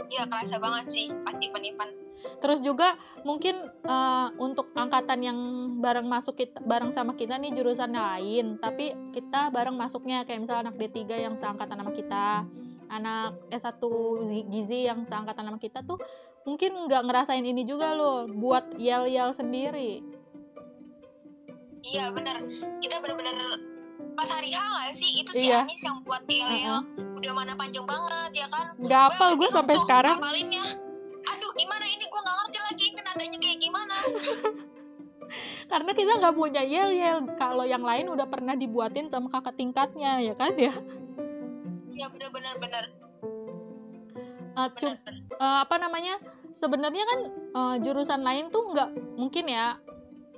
[0.07, 1.92] Iya, kerasa banget sih pas event-event.
[2.38, 5.38] terus juga mungkin eh, untuk angkatan yang
[5.79, 10.68] bareng masuk kita bareng sama kita nih jurusan lain tapi kita bareng masuknya kayak misalnya
[10.68, 12.44] anak D3 yang seangkatan sama kita
[12.88, 13.83] anak S1
[14.46, 15.98] gizi yang seangkatan sama kita tuh
[16.46, 20.00] mungkin nggak ngerasain ini juga loh buat yel-yel sendiri.
[21.82, 22.38] Iya bener.
[22.78, 23.35] Kita bener-bener
[24.14, 25.11] pas hari H nggak sih?
[25.20, 25.62] Itu si Iya.
[25.62, 26.82] Anis yang buat yel-yel.
[27.16, 28.74] Udah mana panjang banget ya kan?
[28.76, 30.16] Nggak hafal gue sampai sekarang.
[30.16, 30.64] ngapalinnya.
[31.26, 32.06] aduh gimana ini?
[32.06, 33.96] Gue nggak ngerti lagi ini nadanya kayak gimana.
[35.72, 37.18] Karena kita nggak punya yel-yel.
[37.35, 40.70] Kalau yang lain udah pernah dibuatin sama kakak tingkatnya ya kan ya?
[41.90, 42.85] Ya bener-bener bener.
[44.56, 45.22] Eh, cu- bener, bener.
[45.35, 46.14] eh, apa namanya
[46.57, 47.21] sebenarnya kan
[47.53, 49.77] eh, jurusan lain tuh nggak mungkin ya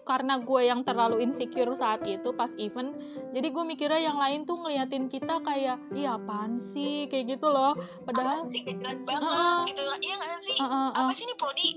[0.09, 2.97] karena gue yang terlalu insecure saat itu pas event.
[3.37, 7.05] Jadi gue mikirnya yang lain tuh ngeliatin kita kayak iya apaan sih?
[7.13, 7.77] Kayak gitu loh.
[8.09, 8.65] Padahal Apaan sih?
[8.65, 9.59] Gak jelas banget Heeh.
[9.69, 10.57] gitu iya nggak sih?
[10.57, 11.69] Eh, eh, eh, apa sih ini prodi?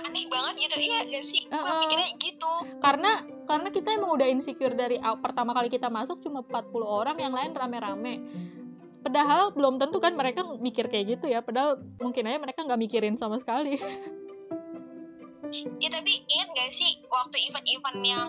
[0.00, 0.76] Aneh banget gitu.
[0.80, 1.42] Iya gak sih?
[1.44, 1.80] Gue Heeh.
[1.84, 2.52] mikirnya gitu.
[2.80, 3.12] Karena
[3.44, 7.52] karena kita emang udah insecure dari pertama kali kita masuk cuma 40 orang yang lain
[7.52, 8.14] rame-rame
[9.04, 11.44] padahal belum tentu kan mereka mikir kayak gitu ya.
[11.44, 13.76] Padahal mungkin aja mereka nggak mikirin sama sekali.
[15.78, 18.28] Ya tapi ingat gak sih waktu event-event yang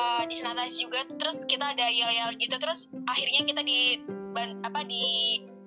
[0.00, 4.00] eh, di Senatas juga terus kita ada yel-yel gitu terus akhirnya kita di
[4.64, 5.04] apa di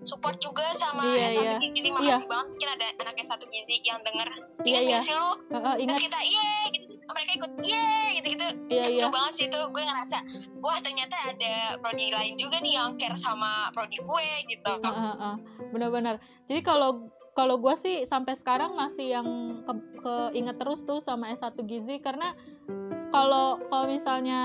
[0.07, 1.53] support juga sama Iya, S1 iya.
[1.59, 2.31] Gizi makasih Iya.
[2.31, 4.29] banget mungkin ada anak S1 Gizi yang denger.
[4.63, 4.99] Iya Ingat iya.
[5.03, 5.27] sih lu?
[5.27, 5.99] Eh, eh, terus ingat.
[6.07, 6.85] kita iya gitu.
[6.87, 9.05] Terus mereka ikut iya gitu gitu iya iya.
[9.11, 9.59] banget sih itu.
[9.69, 10.17] Gue ngerasa
[10.63, 14.73] wah ternyata ada prodi lain juga nih yang care sama prodi gue gitu.
[14.79, 15.35] Eh, eh, eh.
[15.75, 16.15] benar-benar.
[16.47, 19.27] Jadi kalau kalau gue sih sampai sekarang masih yang
[19.61, 22.33] ke, keinget terus tuh sama S1 Gizi karena
[23.17, 24.41] kalau kalau misalnya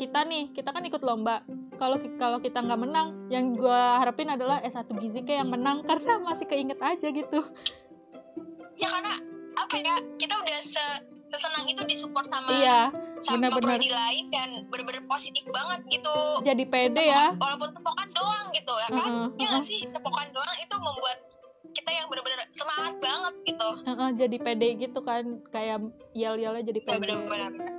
[0.00, 1.44] kita nih kita kan ikut lomba.
[1.76, 6.16] Kalau kalau kita nggak menang yang gue harapin adalah S1 Gizi kayak yang menang karena
[6.24, 7.44] masih keinget aja gitu.
[8.80, 9.20] Ya karena
[9.58, 10.84] apa ya kita udah se
[11.28, 12.88] sesenang itu disupport sama iya
[13.20, 13.76] sama benar-benar.
[13.76, 16.16] prodi lain dan bener-bener positif banget gitu.
[16.40, 17.36] Jadi pede ya.
[17.36, 18.96] Walaupun tepokan doang gitu ya kan?
[18.96, 19.48] Heeh, ya heeh.
[19.52, 19.80] nggak sih?
[19.92, 21.18] Tepokan doang itu membuat
[21.74, 23.68] kita yang bener-bener semangat banget gitu.
[23.84, 25.24] Heeh, jadi pede gitu kan.
[25.52, 25.78] Kayak
[26.14, 27.78] yel-yelnya jadi ya pede bener-bener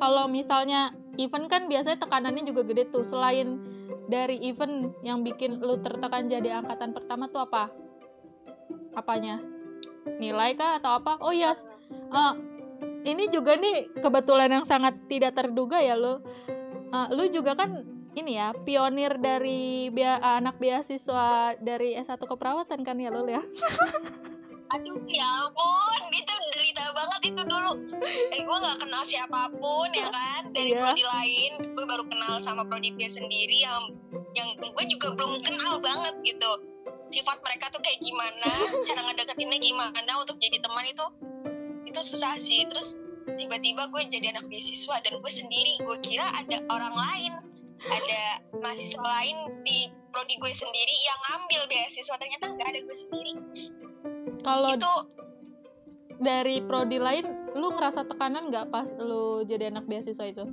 [0.00, 3.04] kalau misalnya event kan biasanya tekanannya juga gede tuh.
[3.04, 3.60] Selain
[4.08, 7.68] dari event yang bikin lu tertekan jadi angkatan pertama tuh apa?
[8.96, 9.38] Apanya?
[10.16, 11.20] Nilai kah atau apa?
[11.20, 11.52] Oh iya.
[11.92, 12.34] Eh,
[13.04, 16.24] ini juga nih kebetulan yang sangat tidak terduga ya lu
[16.90, 17.86] Eh, lu juga kan
[18.18, 19.86] ini ya pionir dari
[20.18, 23.42] anak beasiswa dari S1 keperawatan kan ya lu ya?
[24.74, 26.34] Aduh ya ampun itu
[26.80, 27.72] derita banget itu dulu.
[28.32, 30.42] Eh gue nggak kenal siapa pun ya kan?
[30.56, 30.80] Dari Iya.
[30.80, 33.92] prodi lain gue baru kenal sama prodi gue sendiri yang
[34.32, 36.50] yang gue juga belum kenal banget gitu.
[37.12, 38.48] Sifat mereka tuh kayak gimana
[38.88, 41.06] cara ngedeketinnya gimana untuk jadi teman itu
[41.84, 42.64] itu susah sih.
[42.64, 42.96] Terus
[43.36, 47.32] tiba-tiba gue jadi anak beasiswa dan gue sendiri gue kira ada orang lain.
[47.80, 52.16] Ada mahasiswa lain di prodi gue sendiri yang ngambil beasiswa.
[52.16, 53.32] Ternyata nggak ada gue sendiri.
[54.40, 54.92] Kalau itu
[56.20, 57.24] dari prodi lain
[57.56, 60.44] lu ngerasa tekanan nggak pas lu jadi anak beasiswa itu?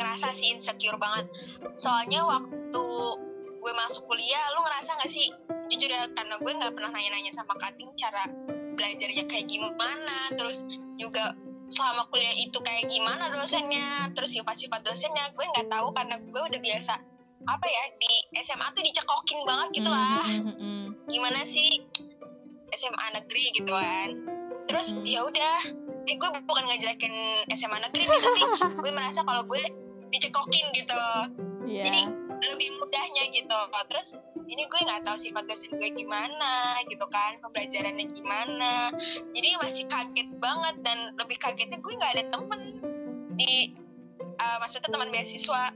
[0.00, 1.28] Ngerasa sih insecure banget.
[1.76, 2.84] Soalnya waktu
[3.62, 5.28] gue masuk kuliah lu ngerasa nggak sih?
[5.70, 8.26] Jujur ya karena gue nggak pernah nanya-nanya sama kating cara
[8.72, 10.64] belajarnya kayak gimana terus
[10.96, 11.36] juga
[11.68, 16.60] selama kuliah itu kayak gimana dosennya terus sifat-sifat dosennya gue nggak tahu karena gue udah
[16.60, 16.94] biasa
[17.42, 20.24] apa ya di SMA tuh dicekokin banget gitu lah.
[20.24, 21.84] Hmm, hmm, hmm, gimana sih
[22.72, 24.08] SMA negeri gitu kan
[24.66, 25.04] terus Hmm.
[25.04, 25.58] ya udah
[26.02, 27.14] eh gue bukan ngejelekin
[27.52, 28.40] SMA negeri nih tapi
[28.82, 29.62] gue merasa kalau gue
[30.12, 31.04] dicekokin gitu.
[31.64, 31.88] Iya.
[31.88, 32.00] Jadi,
[32.42, 33.54] lebih mudahnya gitu
[33.86, 38.90] terus ini gue nggak tahu sifat dosen gue gimana gitu kan pembelajarannya gimana
[39.30, 42.60] jadi masih kaget banget dan lebih kagetnya gue nggak ada temen
[43.38, 43.78] di
[44.42, 45.70] uh, maksudnya teman beasiswa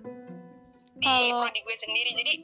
[0.98, 2.34] di Kalau- prodi gue sendiri jadi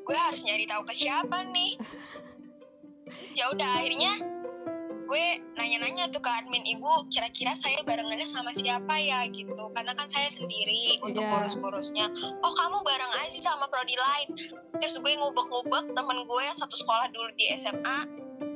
[0.00, 1.76] gue harus nyari tahu ke siapa nih
[3.34, 4.12] ya udah akhirnya
[5.04, 5.26] gue
[5.60, 9.28] nanya-nanya tuh ke admin ibu kira-kira saya barengannya sama siapa ya?
[9.28, 9.52] Gitu.
[9.52, 11.28] Karena kan saya sendiri untuk Iya.
[11.28, 12.06] ngurus-ngurusnya.
[12.40, 14.28] Oh kamu bareng aja sama prodi lain.
[14.80, 17.98] Terus gue ngubek-ngubek temen gue yang satu sekolah dulu di SMA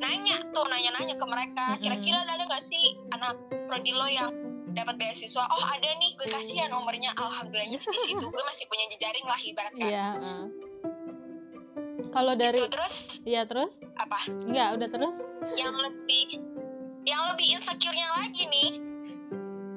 [0.01, 3.37] nanya tuh nanya-nanya ke mereka kira-kira ada nggak sih anak
[3.68, 4.33] prodi lo yang
[4.73, 5.44] dapat beasiswa?
[5.53, 7.12] Oh ada nih gue kasih ya nomornya.
[7.12, 9.85] Alhamdulillahnya di situ gue masih punya jejaring lah ibaratnya.
[9.85, 10.07] Iya.
[10.16, 10.44] eh.
[12.09, 12.94] Kalau dari Gitu, terus?
[13.25, 13.73] Iya terus?
[14.01, 14.29] Apa?
[14.29, 15.16] Enggak, udah terus.
[15.55, 16.27] Yang lebih
[17.09, 18.71] yang lebih insecure-nya lagi nih.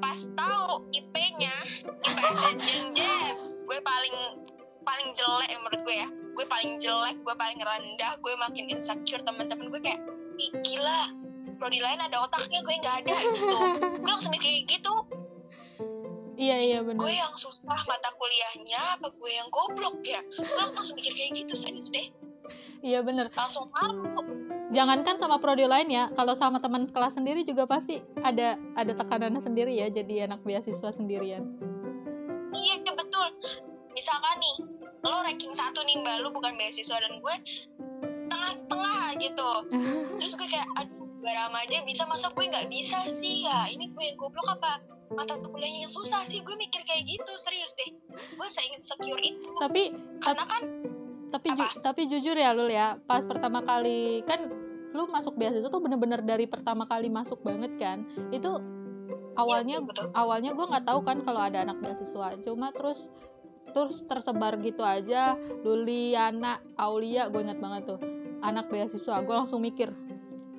[0.02, 1.56] Pas tahu IP-nya
[2.04, 4.16] IPS gue paling
[4.84, 6.10] paling jelek menurut gue ya.
[6.10, 10.02] Gue paling jelek gue paling rendah gue makin insecure teman-teman gue kayak
[10.40, 11.12] ih gila.
[11.62, 13.16] Prodi lain ada otaknya gue nggak ada.
[13.16, 13.58] Gitu.
[14.02, 14.94] Gue langsung mikir gitu
[16.42, 20.26] iya iya gue benar yang susah mata kuliahnya apa gue yang goblok ya?
[20.26, 22.10] Gue langsung mikir kayak gitu serius deh.
[22.82, 24.10] Iya benar langsung malu
[24.72, 29.44] jangankan sama prodi lain ya kalau sama teman kelas sendiri juga pasti ada ada tekanannya
[29.44, 31.46] sendiri ya jadi anak beasiswa sendirian.
[32.52, 33.28] Iya betul.
[33.94, 34.56] Misalkan nih
[35.06, 37.36] lo ranking satu nih mbak lu bukan beasiswa dan gue
[38.34, 39.52] tengah-tengah gitu.
[40.20, 43.46] Terus gue kayak aduh Barama aja bisa masa gue nggak bisa sih?
[43.46, 46.40] Ya ini gue yang goblok apa mata kuliahnya yang susah sih.
[46.42, 47.92] Gue mikir kayak gitu serius deh.
[48.36, 49.50] Gue sangat secure itu.
[49.60, 49.92] Tapi
[50.24, 50.64] karena kan
[51.32, 53.00] tapi ju- tapi jujur ya Lul ya.
[53.08, 54.52] Pas pertama kali kan
[54.92, 58.04] lu masuk beasiswa tuh bener-bener dari pertama kali masuk banget kan.
[58.32, 58.60] Itu
[59.40, 60.12] awalnya betul.
[60.12, 62.36] awalnya gue nggak tahu kan kalau ada anak beasiswa.
[62.44, 63.08] Cuma terus
[63.72, 65.40] terus tersebar gitu aja.
[65.64, 68.00] Luliana Aulia gue ingat banget tuh.
[68.44, 69.24] Anak beasiswa.
[69.24, 69.92] Gue langsung mikir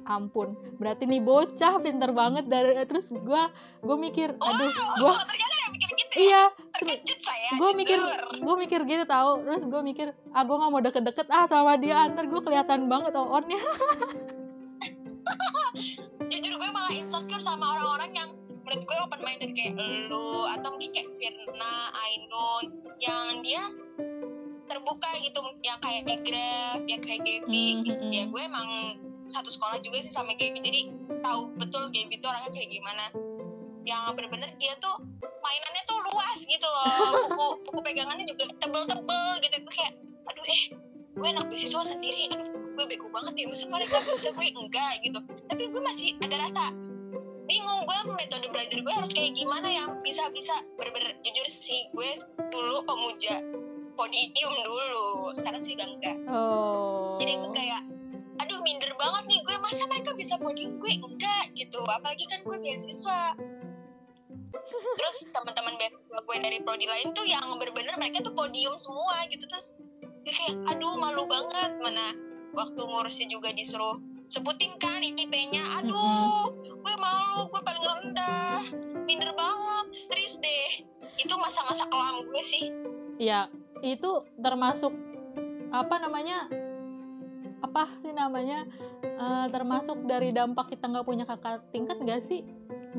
[0.07, 3.43] ampun berarti nih bocah pinter banget dari terus gue
[3.83, 6.21] gue mikir aduh gue oh, gitu ya?
[6.23, 6.45] Iya
[7.53, 8.01] gue mikir
[8.43, 12.09] gue mikir gitu tahu terus gue mikir ah gue nggak mau deket-deket ah sama dia
[12.09, 13.61] antar gue kelihatan banget onnya.
[16.33, 18.31] Jujur gue malah insecure sama orang-orang yang
[18.63, 19.77] menurut gue open minded kayak
[20.09, 22.65] lu atau mungkin kayak Firna, Ainun
[23.03, 23.69] yang dia
[24.71, 28.33] terbuka gitu yang kayak Egraf, yang kayak Gaby Hmm, hmm, ya hmm.
[28.33, 28.69] gue emang
[29.33, 30.61] satu sekolah juga sih sama Gaby.
[30.61, 30.81] Jadi
[31.25, 33.05] tahu betul Gaby itu orangnya kayak gimana.
[33.83, 34.95] Yang bener-bener dia tuh
[35.43, 36.87] mainannya tuh luas gitu loh.
[37.33, 39.57] Buku buku pegangannya juga tebel-tebel gitu.
[39.65, 39.93] Gue kayak
[40.29, 40.63] aduh eh
[41.17, 42.31] gue anak beasiswa sendiri.
[42.31, 43.45] Aduh gue bego banget ya.
[43.51, 45.19] Masa mereka bisa gue enggak gitu.
[45.49, 46.65] Tapi gue masih ada rasa
[47.49, 47.83] bingung.
[47.89, 50.55] Gue metode belajar gue harus kayak gimana yang bisa bisa.
[50.79, 52.21] Bener-bener jujur sih gue
[52.53, 53.43] dulu pemuja
[53.99, 55.35] podium dulu.
[55.35, 56.17] Sekarang sih udah enggak.
[56.31, 57.19] Oh.
[57.19, 57.83] Jadi gue kayak
[58.41, 59.57] aduh minder banget nih gue.
[59.61, 60.93] Masa mereka bisa podium gue?
[60.97, 61.81] Enggak gitu.
[61.85, 63.37] Apalagi kan gue beasiswa.
[64.73, 69.45] Terus teman-teman beasiswa gue dari prodi lain tuh yang bener-bener mereka tuh podium semua gitu.
[69.49, 71.77] Terus gue kayak aduh malu banget.
[71.83, 72.17] Mana
[72.57, 73.99] waktu ngurusnya juga disuruh
[74.33, 78.65] sebutin kan IP-nya aduh gue malu gue paling rendah.
[79.05, 79.87] Minder banget.
[80.09, 80.71] Serius deh.
[81.21, 82.73] Itu masa-masa kelam gue sih.
[83.21, 84.95] Ya itu termasuk
[85.73, 86.47] apa namanya
[87.63, 88.67] apa sih namanya
[89.23, 92.43] Eh, termasuk dari dampak kita nggak punya kakak tingkat gak sih?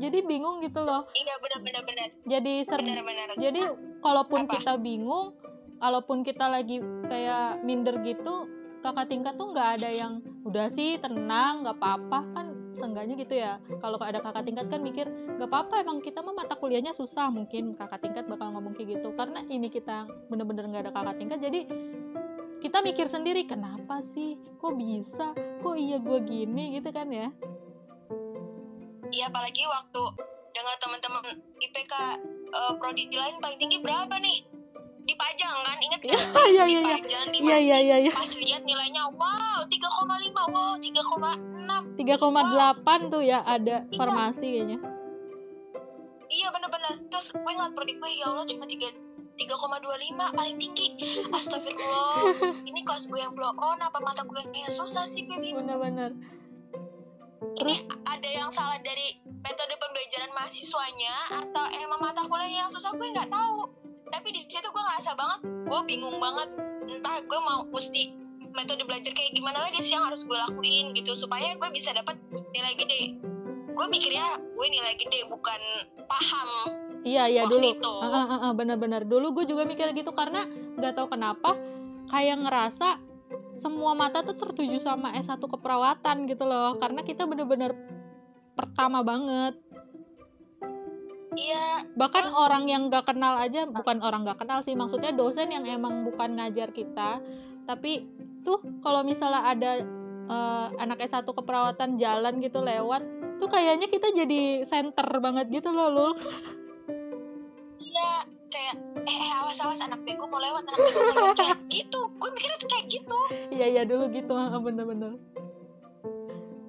[0.00, 1.04] Jadi bingung gitu loh.
[1.14, 3.62] Iya benar-benar benar jadi ser benar-benar jadi
[4.02, 4.58] kalaupun Apa?
[4.58, 5.38] kita bingung
[5.78, 8.50] kalaupun kita lagi kayak minder gitu
[8.82, 10.12] kakak tingkat tuh nggak ada yang
[10.48, 12.20] udah sih tenang nggak apa-apa.
[12.32, 13.62] Kan seenggaknya gitu ya.
[13.78, 15.06] Kalau ada kakak tingkat kan mikir
[15.38, 17.28] nggak apa-apa emang kita mah mata kuliahnya susah.
[17.30, 19.12] Mungkin kakak tingkat bakal ngomong kayak gitu.
[19.14, 21.60] Karena ini kita bener-bener nggak ada kakak tingkat jadi
[22.64, 24.40] kita mikir sendiri kenapa sih?
[24.56, 25.36] Kok bisa?
[25.60, 26.80] Kok iya gue gini?
[26.80, 27.28] Gitu kan ya.
[29.12, 30.02] Iya apalagi waktu
[30.56, 31.92] dengar teman-teman IPK
[32.48, 34.48] eh, prodi lain paling tinggi berapa nih?
[35.04, 36.48] Dipajang kan, inget Iya, kan?
[36.48, 36.96] iya, iya, iya.
[37.28, 38.12] Di iya iya iya iya.
[38.16, 44.80] Pas lihat nilainya, wow 3,5, wow 3,6 3,8 tuh ya ada farmasi kayaknya.
[46.32, 46.96] Iya bener-bener.
[47.12, 50.88] Terus gue ngeliat prodi gue, ya Allah cuma 3 3,25 paling tinggi.
[51.36, 52.62] Astagfirullah.
[52.62, 56.14] Ini kelas gue yang blow on Apa mata kuliahnya yang susah sih gue bingung bener-bener
[57.58, 57.74] Ini
[58.06, 63.30] ada yang salah dari metode pembelajaran mahasiswanya Atau emang mata kuliahnya yang susah gue nggak
[63.30, 63.74] tahu.
[64.14, 66.48] Tapi di situ gue ngerasa banget Gue bingung banget.
[66.86, 68.14] Entah gue mau mesti
[68.54, 72.14] metode belajar kayak gimana lagi sih yang harus gue lakuin gitu Supaya gue bisa dapat
[72.54, 73.18] nilai gede.
[73.74, 75.60] Gue mikirnya gue nilai gede bukan
[76.06, 77.76] paham Iya iya dulu.
[77.84, 79.04] ah, ah, bener-bener.
[79.04, 80.48] Dulu gue juga mikir gitu karena
[80.80, 81.52] nggak tahu kenapa
[82.08, 82.96] kayak ngerasa
[83.54, 86.80] semua mata tuh tertuju sama S1 keperawatan gitu loh.
[86.80, 87.76] Karena kita bener-bener
[88.56, 89.52] pertama banget.
[91.36, 91.84] Iya.
[91.92, 95.68] Bahkan Terus- orang yang nggak kenal aja bukan orang nggak kenal sih maksudnya dosen yang
[95.68, 97.20] emang bukan ngajar kita.
[97.68, 98.08] Tapi
[98.40, 99.72] tuh kalau misalnya ada
[100.24, 103.04] eh, anak S1 keperawatan jalan gitu lewat
[103.36, 106.12] tuh kayaknya kita jadi center banget gitu loh Lul
[107.94, 108.10] Iya
[108.50, 108.74] kayak
[109.06, 111.36] eh, eh awas awas anak bego mau lewat anak bego mau lewat.
[111.38, 112.00] Kayak gitu.
[112.18, 113.18] Gue mikirnya tuh kayak gitu.
[113.54, 115.14] Iya iya dulu gitu ah, bener-bener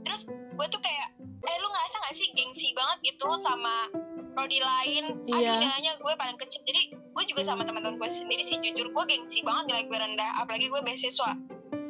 [0.05, 3.89] terus gue tuh kayak eh lu ngerasa gak sih gengsi banget gitu sama
[4.33, 5.17] prodi lain?
[5.25, 5.57] Iya.
[5.57, 6.61] aduh nilainya gue paling kecil.
[6.63, 10.31] Jadi gue juga sama teman-teman gue sendiri sih jujur gue gengsi banget nilai gue rendah
[10.39, 11.33] apalagi gue beasiswa.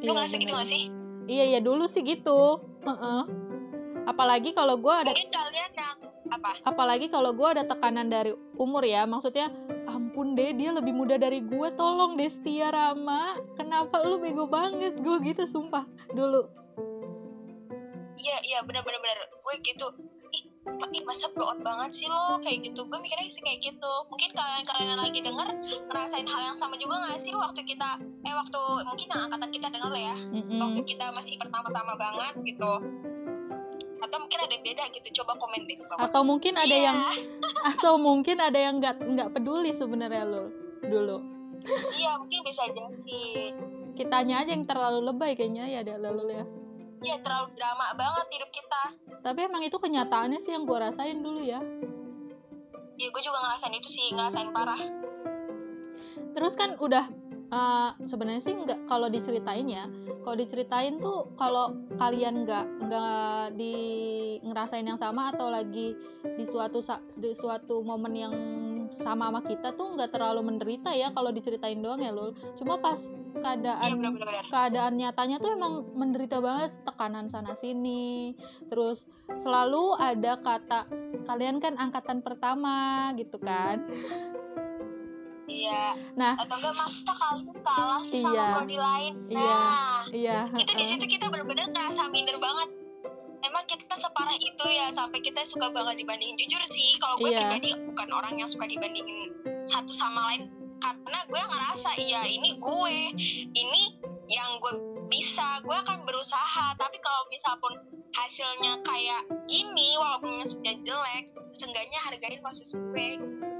[0.02, 0.82] Iya, ngerasa gitu gak sih?
[1.26, 2.60] Iya iya dulu sih gitu.
[2.84, 3.22] Heeh.
[4.06, 5.96] Apalagi kalau gue ada mungkin kalian yang
[6.30, 6.50] apa?
[6.66, 9.52] Apalagi kalau gue ada tekanan dari umur ya, maksudnya
[9.86, 14.98] ampun deh dia lebih muda dari gue, tolong deh setia Rama, kenapa lu bego banget?
[15.00, 16.48] Gue gitu sumpah dulu.
[18.16, 19.18] iya iya benar benar benar.
[19.38, 19.86] Gue gitu
[20.34, 22.42] ih ih masa blow out banget sih lo?
[22.42, 22.82] Kayak gitu.
[22.90, 23.92] Gue mikirnya sih kayak gitu.
[24.10, 25.48] Mungkin kalian kalian yang lagi denger
[25.86, 29.66] ngerasain hal yang sama juga gak sih waktu kita eh waktu mungkin yang angkatan kita
[29.70, 30.16] denger lah ya?
[30.18, 30.58] Mm-mm.
[30.58, 32.72] waktu kita masih pertama-tama banget gitu
[34.26, 36.02] mungkin ada yang beda gitu coba komen deh bawah.
[36.02, 36.86] atau mungkin ada Iya.
[36.90, 36.98] yang
[37.70, 40.50] atau mungkin ada yang nggak nggak peduli sebenarnya lo
[40.82, 41.22] dulu.
[41.94, 43.22] Iya mungkin bisa jadi
[43.94, 46.44] kitanya aja yang terlalu lebay kayaknya ya ada lalu ya.
[47.02, 48.82] Iya terlalu drama banget hidup kita.
[49.22, 51.62] Tapi emang itu kenyataannya sih yang gue rasain dulu ya.
[52.96, 54.80] Ya gue juga ngerasain itu sih ngerasain parah.
[56.34, 57.06] Terus kan udah
[57.56, 59.84] eh, sebenarnya sih nggak kalau diceritain ya
[60.20, 63.74] kalau diceritain tuh kalau kalian nggak nggak di
[64.44, 66.84] ngerasain yang sama atau lagi di suatu
[67.16, 68.34] di suatu momen yang
[68.94, 72.34] sama sama kita tuh nggak terlalu menderita ya kalau diceritain doang ya lul.
[72.54, 78.32] Cuma pas iya keadaan benar-benar keadaan nyatanya tuh emang menderita banget tekanan sana sini.
[78.70, 80.80] Terus selalu ada kata
[81.26, 83.82] kalian kan angkatan pertama gitu kan
[85.46, 86.34] iya Nah.
[86.36, 88.22] atau enggak masa kalian kalah Iya.
[88.24, 89.40] sama prodi lain Iya.
[89.40, 92.68] nah iya itu di situ kita benar-benar ngerasa minder banget
[93.38, 97.46] emang kita separah itu ya sampai kita suka banget dibandingin jujur sih kalau gue Iya.
[97.46, 99.30] pribadi bukan orang yang suka dibandingin
[99.64, 102.96] satu sama lain karena gue ngerasa iya ini gue
[103.52, 103.82] ini
[104.26, 104.74] yang gue
[105.06, 107.74] bisa gue akan berusaha tapi kalau misal pun
[108.16, 111.24] hasilnya kayak gini walaupun sudah jelek
[111.56, 113.06] seenggaknya hargain proses gue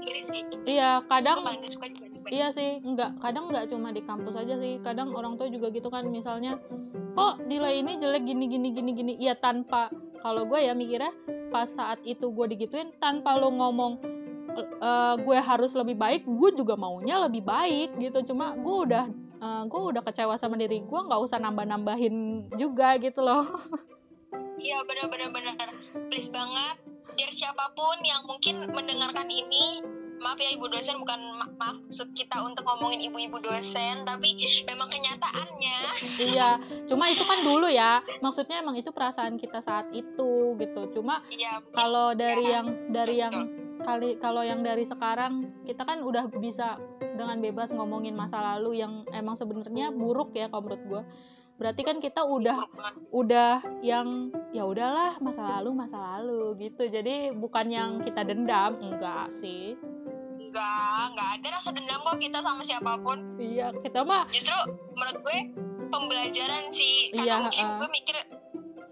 [0.03, 0.63] kira sih gitu.
[0.67, 1.87] iya kadang suka
[2.27, 3.23] Iya sih, enggak.
[3.23, 4.83] Kadang enggak cuma di kampus aja sih.
[4.83, 6.11] Kadang orang tua juga gitu kan.
[6.11, 6.59] Misalnya,
[7.15, 9.13] kok nilai ini jelek gini gini gini gini.
[9.15, 9.87] Iya tanpa
[10.19, 11.15] kalau gue ya mikirnya
[11.47, 14.03] pas saat itu gue digituin tanpa lo ngomong
[14.59, 18.33] "Eh, gue harus lebih baik, gue juga maunya lebih baik gitu.
[18.33, 19.05] Cuma gue udah
[19.37, 22.15] eh, gue udah kecewa sama diri gue, nggak usah nambah nambahin
[22.53, 23.45] juga gitu loh.
[24.57, 25.69] Iya benar-benar benar.
[26.09, 26.81] Please banget
[27.13, 29.81] biar siapa pun yang mungkin mendengarkan ini
[30.17, 34.33] maaf ya ibu dosen bukan mak- maksud kita untuk ngomongin ibu-ibu dosen tapi
[34.65, 35.77] memang kenyataannya
[36.17, 38.01] iya, cuma itu kan dulu ya.
[38.17, 40.81] Maksudnya emang itu perasaan kita saat itu gitu.
[40.91, 43.23] Cuma iya kalau dari Ya, yang dari betul.
[43.29, 43.33] yang
[43.87, 49.07] kali kalau yang dari sekarang kita kan udah bisa dengan bebas ngomongin masa lalu yang
[49.15, 51.01] emang sebenarnya buruk ya kalau menurut gue
[51.57, 52.69] berarti kan kita udah
[53.09, 56.85] udah yang ya udahlah masa lalu masa lalu gitu.
[56.85, 59.73] Jadi bukan yang kita dendam enggak sih.
[60.37, 63.41] Enggak enggak ada rasa dendam kok kita sama siapa pun.
[63.41, 64.53] Iya kita mah justru
[64.93, 65.37] menurut gue
[65.89, 67.09] pembelajaran sih.
[67.17, 67.77] Karena Iya, mungkin uh.
[67.81, 68.17] gue mikir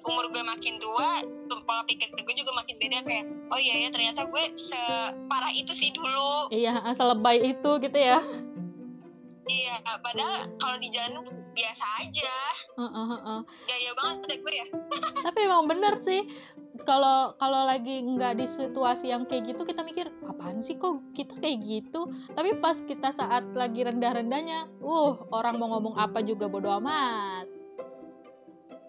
[0.05, 1.25] umur gue makin tua
[1.65, 5.89] pola pikir gue juga makin beda kayak oh iya ya ternyata gue separah itu sih
[5.93, 6.49] dulu.
[6.53, 8.21] Iya selebay itu gitu ya.
[9.45, 11.21] Iya padahal kalau di jalan
[11.53, 12.33] biasa aja.
[12.75, 13.39] Heeh, heeh.
[13.69, 14.67] gaya banget deh gue ya.
[15.25, 16.25] Tapi emang bener sih
[16.83, 21.37] kalau kalau lagi nggak di situasi yang kayak gitu kita mikir apaan sih kok kita
[21.39, 22.09] kayak gitu?
[22.33, 27.54] Tapi pas kita saat lagi rendah-rendahnya uh orang mau ngomong apa juga bodo amat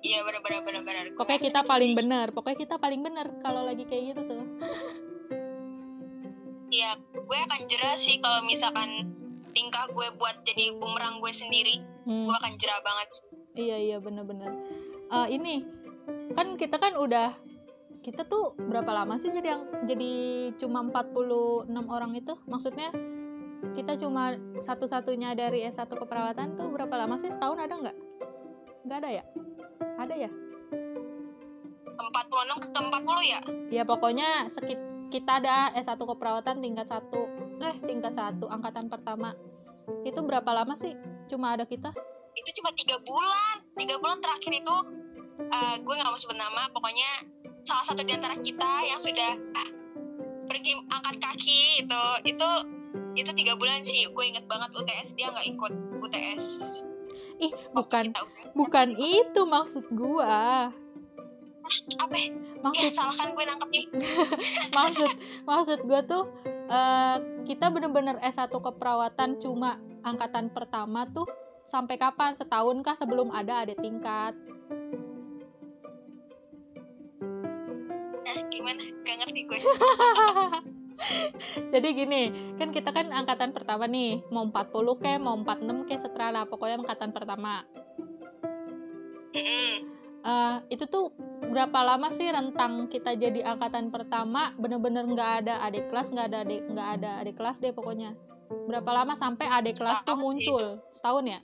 [0.04, 1.98] iya benar benar benar benar Gue pokoknya kita paling sih.
[1.98, 4.44] bener pokoknya kita paling bener kalau lagi kayak gitu tuh.
[6.66, 9.08] Iya gue akan jelas sih kalau misalkan
[9.56, 11.80] tingkah gue buat jadi bumerang gue sendiri.
[12.04, 13.08] Hmm, gue akan jerah banget.
[13.56, 14.52] Iya iya bener-bener.
[15.08, 15.64] Eh, ini
[16.34, 17.32] kan kita kan udah
[18.04, 20.12] kita tuh berapa lama sih jadi yang jadi
[20.60, 22.34] cuma 46 orang itu?
[22.44, 22.92] Maksudnya
[23.72, 27.32] kita cuma satu-satunya dari S1 keperawatan tuh berapa lama sih?
[27.32, 27.96] Setahun ada nggak?
[28.86, 29.24] Nggak ada ya
[30.06, 30.30] ada ya?
[31.98, 33.40] 46 ke 40 ya?
[33.74, 34.78] Ya pokoknya sekit
[35.10, 37.26] kita ada S1 keperawatan tingkat satu
[37.62, 39.34] eh tingkat satu angkatan pertama.
[40.06, 40.94] Itu berapa lama sih
[41.26, 41.90] cuma ada kita?
[42.38, 43.62] Itu cuma tiga bulan.
[43.74, 44.76] Tiga bulan terakhir itu
[45.42, 46.70] eh, gue nggak mau sebut nama.
[46.70, 47.26] Pokoknya
[47.66, 49.68] salah satu di antara kita yang sudah ah,
[50.46, 52.48] pergi angkat kaki itu itu
[53.18, 54.06] itu tiga bulan sih.
[54.10, 56.46] Gue inget banget UTS dia nggak ikut UTS
[57.36, 58.12] ih bukan
[58.56, 60.72] bukan itu maksud gua.
[61.98, 62.14] Apa?
[62.14, 62.30] Ya
[62.62, 63.82] maksud salah kan gue nangkepnya.
[64.78, 65.10] Maksud
[65.42, 66.22] maksud gue tuh
[66.70, 71.26] eh, kita bener-bener S1 keperawatan cuma angkatan pertama tuh
[71.66, 72.38] sampai kapan?
[72.38, 74.38] Setahun kah sebelum ada adik tingkat?
[78.30, 78.82] Eh gimana?
[79.02, 79.58] Gak ngerti gue
[81.72, 82.22] jadi gini
[82.58, 86.82] kan kita kan angkatan pertama nih mau 40 ke mau 46 ke setelah lah pokoknya
[86.82, 87.62] angkatan pertama.
[90.26, 91.14] Eh, itu tuh
[91.54, 94.50] berapa lama sih rentang kita jadi angkatan pertama?
[94.58, 98.10] Bener-bener nggak ada adik kelas nggak ada adik nggak ada adik kelas deh pokoknya.
[98.66, 100.22] Berapa lama sampai adik kelas tuh sih.
[100.22, 100.64] muncul?
[100.90, 101.40] Setahun ya?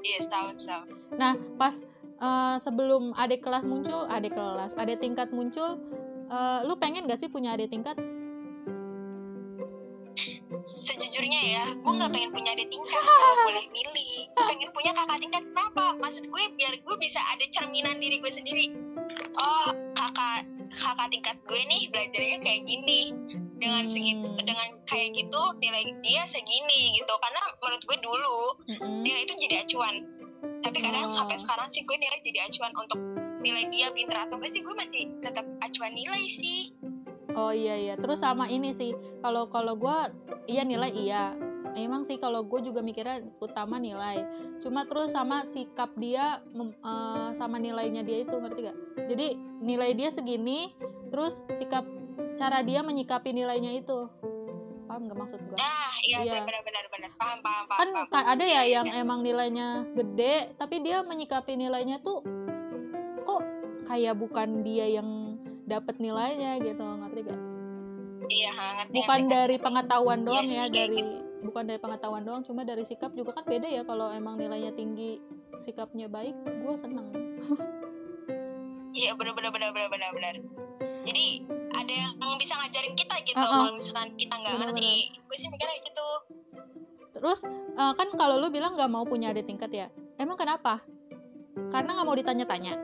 [0.00, 0.88] Iya setahun setahun.
[1.20, 1.84] Nah, pas
[2.16, 5.76] eh, sebelum adik kelas muncul, adik kelas, adik tingkat muncul,
[6.28, 7.96] uh, lu pengen gak sih punya adik tingkat?
[10.56, 12.96] Sejujurnya ya gue nggak pengen punya adik tingkat.
[13.20, 14.32] Kalau boleh milih.
[14.32, 15.42] Pengen punya kakak tingkat.
[15.52, 15.92] Kenapa?
[16.00, 18.72] Maksud gue biar gue bisa ada cerminan diri gue sendiri.
[19.36, 23.12] Oh kakak kakak tingkat gue nih belajarnya kayak gini.
[23.56, 24.44] Dengan segitu Hmm.
[24.44, 27.12] dengan kayak gitu nilai dia segini gitu.
[27.20, 28.36] Karena menurut gue dulu
[28.68, 29.00] Mm-mm.
[29.04, 29.94] nilai itu jadi acuan.
[30.64, 31.12] Tapi kadang Oh.
[31.12, 32.98] sampai sekarang sih gue nilai jadi acuan untuk
[33.46, 36.62] nilai dia pinter atau enggak sih gue masih tetap acuan nilai sih
[37.30, 37.94] Oh iya iya.
[37.94, 38.90] Terus sama ini sih,
[39.20, 39.96] kalau kalau gue
[40.46, 41.36] iya nilai iya.
[41.74, 44.24] Emang sih kalau gue juga mikirnya utama nilai.
[44.58, 48.76] Cuma terus sama sikap dia mem- eh, sama nilainya dia itu ngerti gak?
[49.04, 49.26] Jadi
[49.60, 50.72] nilai dia segini,
[51.06, 51.84] terus sikap
[52.34, 54.08] cara dia menyikapi nilainya itu.
[54.86, 55.58] Paham gak maksud gue?
[55.58, 56.40] nah iya Iya.
[56.40, 58.24] benar benar paham paham paham Kan paham.
[58.32, 58.96] ada ya Iya, yang iya.
[58.98, 62.24] emang nilainya gede, tapi dia menyikapi nilainya tuh
[63.86, 67.40] kayak bukan dia yang dapat nilainya gitu, ngerti gak?
[68.30, 69.34] iya ngerti, bukan ngerti.
[69.34, 71.02] dari pengetahuan Iya doang ya kayak dari
[71.46, 75.22] bukan dari pengetahuan doang cuma dari sikap juga kan beda ya kalau emang nilainya tinggi
[75.62, 77.06] sikapnya baik gue seneng
[78.98, 80.34] iya benar benar benar benar benar benar
[81.06, 81.24] jadi
[81.76, 83.52] ada yang bisa ngajarin kita gitu Uh-uh.
[83.62, 84.74] kalau misalkan kita nggak Benar-benar.
[84.74, 86.08] ngerti gue sih mikirnya gitu
[87.14, 89.86] terus eh, kan kalau lu bilang nggak mau punya adik tingkat ya
[90.18, 90.82] emang kenapa
[91.70, 92.74] karena nggak mau ditanya-tanya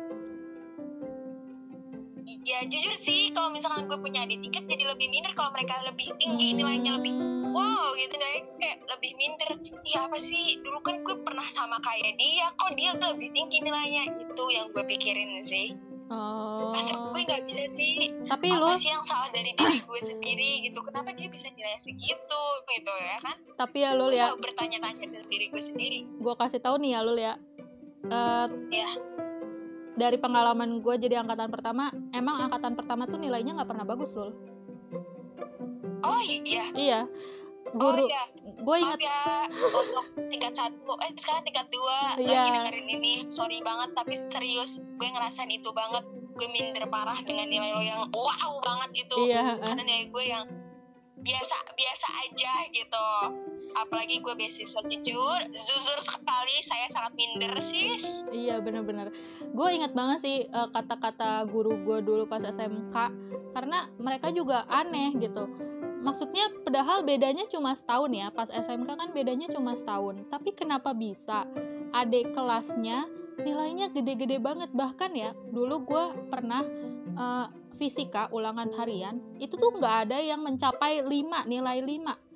[2.42, 5.32] ya jujur sih kalau misalkan gue punya adik tingkat jadi lebih minder.
[5.36, 7.12] Kalau mereka lebih tinggi nilainya lebih
[7.52, 8.14] wow gitu.
[8.16, 9.50] Deh kayak lebih minder.
[9.84, 10.60] Iya apa sih?
[10.64, 12.48] Dulu kan gue pernah sama kayak dia.
[12.56, 14.02] Kok dia lebih tinggi nilainya?
[14.28, 15.76] Itu yang gue pikirin sih.
[16.12, 18.12] Masa oh gue nggak bisa sih.
[18.28, 20.78] Tapi apa lu sih yang salah dari diri gue sendiri gitu?
[20.84, 23.36] Kenapa dia bisa nilai segitu gitu ya kan?
[23.56, 24.36] Tapi ya lu gue ya.
[24.36, 26.00] bertanya-tanya dari diri gue sendiri.
[26.20, 27.34] Gue kasih tahu nih ya lu ya.
[28.02, 28.90] Eh, ya
[29.92, 34.32] dari pengalaman gue jadi angkatan pertama emang angkatan pertama tuh nilainya nggak pernah bagus loh
[36.02, 36.64] oh iya?
[36.74, 37.00] Iya.
[37.72, 38.24] Guru oh iya.
[38.36, 40.92] gue maaf ya untuk tingkat satu.
[41.02, 42.18] Eh sekarang tingkat dua.
[42.18, 42.30] Iya.
[42.30, 43.14] lagi dengerin ini.
[43.32, 46.04] Sorry banget tapi serius gue ngerasain itu banget.
[46.36, 50.44] Gue minder parah dengan nilai lo yang wow banget itu iya karena nilai gue yang
[51.22, 53.06] biasa biasa aja gitu
[53.76, 59.12] apalagi gue beasiswa jujur jujur sekali saya sangat minder sis Iya bener-bener.
[59.52, 62.96] Gue inget banget sih eh, kata-kata guru gue dulu pas SMK
[63.52, 65.44] Karena mereka juga aneh gitu.
[66.02, 68.26] Maksudnya padahal bedanya cuma setahun ya.
[68.32, 70.24] Pas SMK kan bedanya cuma setahun.
[70.32, 71.44] Tapi kenapa bisa
[71.92, 73.04] adik kelasnya
[73.44, 74.72] nilainya gede-gede banget?
[74.72, 76.64] Bahkan ya dulu gue pernah
[77.12, 77.46] eh,
[77.76, 82.31] fisika ulangan harian Itu tuh nggak ada yang mencapai 5 nilai 5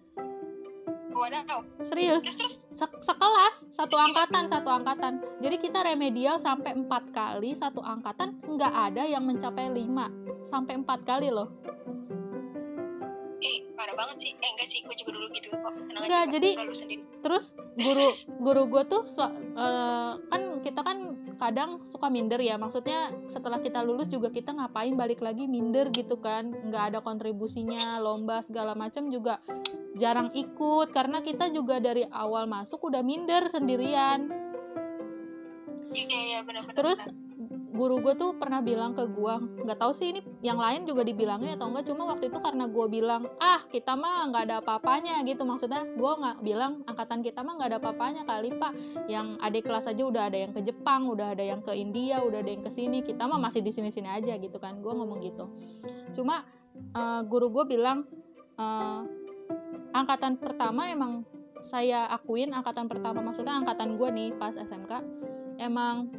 [1.17, 1.61] wadaw.
[1.81, 2.23] Serius?
[2.23, 2.55] Terus terus?
[2.77, 3.55] Se- sekelas.
[3.73, 5.19] Satu angkatan satu angkatan.
[5.41, 10.12] Jadi kita remedial sampai empat kali satu angkatan nggak ada yang mencapai lima.
[10.47, 11.51] Sampai empat kali loh
[13.43, 14.32] eh parah banget sih.
[14.32, 15.72] Eh enggak sih gue juga dulu gitu kok.
[15.76, 18.07] Tenang Enggak, aja, jadi- Enggak lu sendiri terus guru
[18.47, 20.99] guru gue tuh eh, kan kita kan
[21.37, 22.57] kadang suka minder ya.
[22.57, 26.53] Maksudnya setelah kita lulus juga kita ngapain balik lagi minder gitu kan.
[26.53, 29.43] Nggak ada kontribusinya lomba segala macam juga
[29.97, 30.95] jarang ikut.
[30.97, 34.32] Karena kita juga dari awal masuk udah minder sendirian.
[35.97, 37.01] Iya iya benar-benar terus
[37.77, 39.35] guru gue tuh pernah bilang ke gue
[39.68, 42.87] nggak tahu sih ini yang lain juga dibilangin atau enggak cuma waktu itu karena gue
[42.89, 45.45] bilang ah kita mah nggak ada apa-apanya gitu.
[45.45, 48.72] Maksudnya gue nggak bilang angkatan kita mah nggak ada apa-apanya kali pak.
[49.07, 52.41] Yang adik kelas aja udah ada yang ke Jepang udah ada yang ke India udah
[52.41, 53.05] ada yang ke sini.
[53.05, 54.81] Kita mah masih di sini-sini aja gitu kan.
[54.81, 55.45] Gue ngomong gitu.
[56.16, 58.09] Cuma eh, guru gue bilang
[58.57, 59.01] eh,
[59.93, 61.27] angkatan pertama emang
[61.66, 65.03] saya akuin angkatan pertama maksudnya angkatan gue nih pas SMK
[65.59, 66.14] emang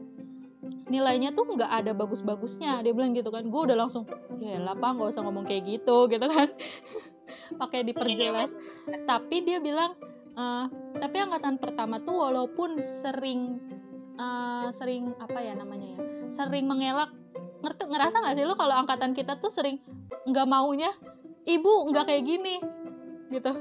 [0.87, 2.83] nilainya tuh nggak ada bagus-bagusnya.
[2.83, 4.07] Dia bilang gitu kan gue udah langsung
[4.39, 6.49] ya lah pak nggak usah ngomong kayak gitu gitu kan.
[7.59, 8.55] Pakai diperjelas.
[9.03, 9.95] tapi dia bilang
[10.35, 10.65] eh,
[10.99, 13.59] tapi angkatan pertama tuh walaupun sering
[14.17, 17.11] eh, sering apa ya namanya ya sering mengelak
[17.63, 19.81] ngerti ngerasa nggak sih lo kalau angkatan kita tuh sering
[20.27, 20.91] nggak maunya
[21.47, 22.61] ibu nggak kayak gini
[23.33, 23.51] gitu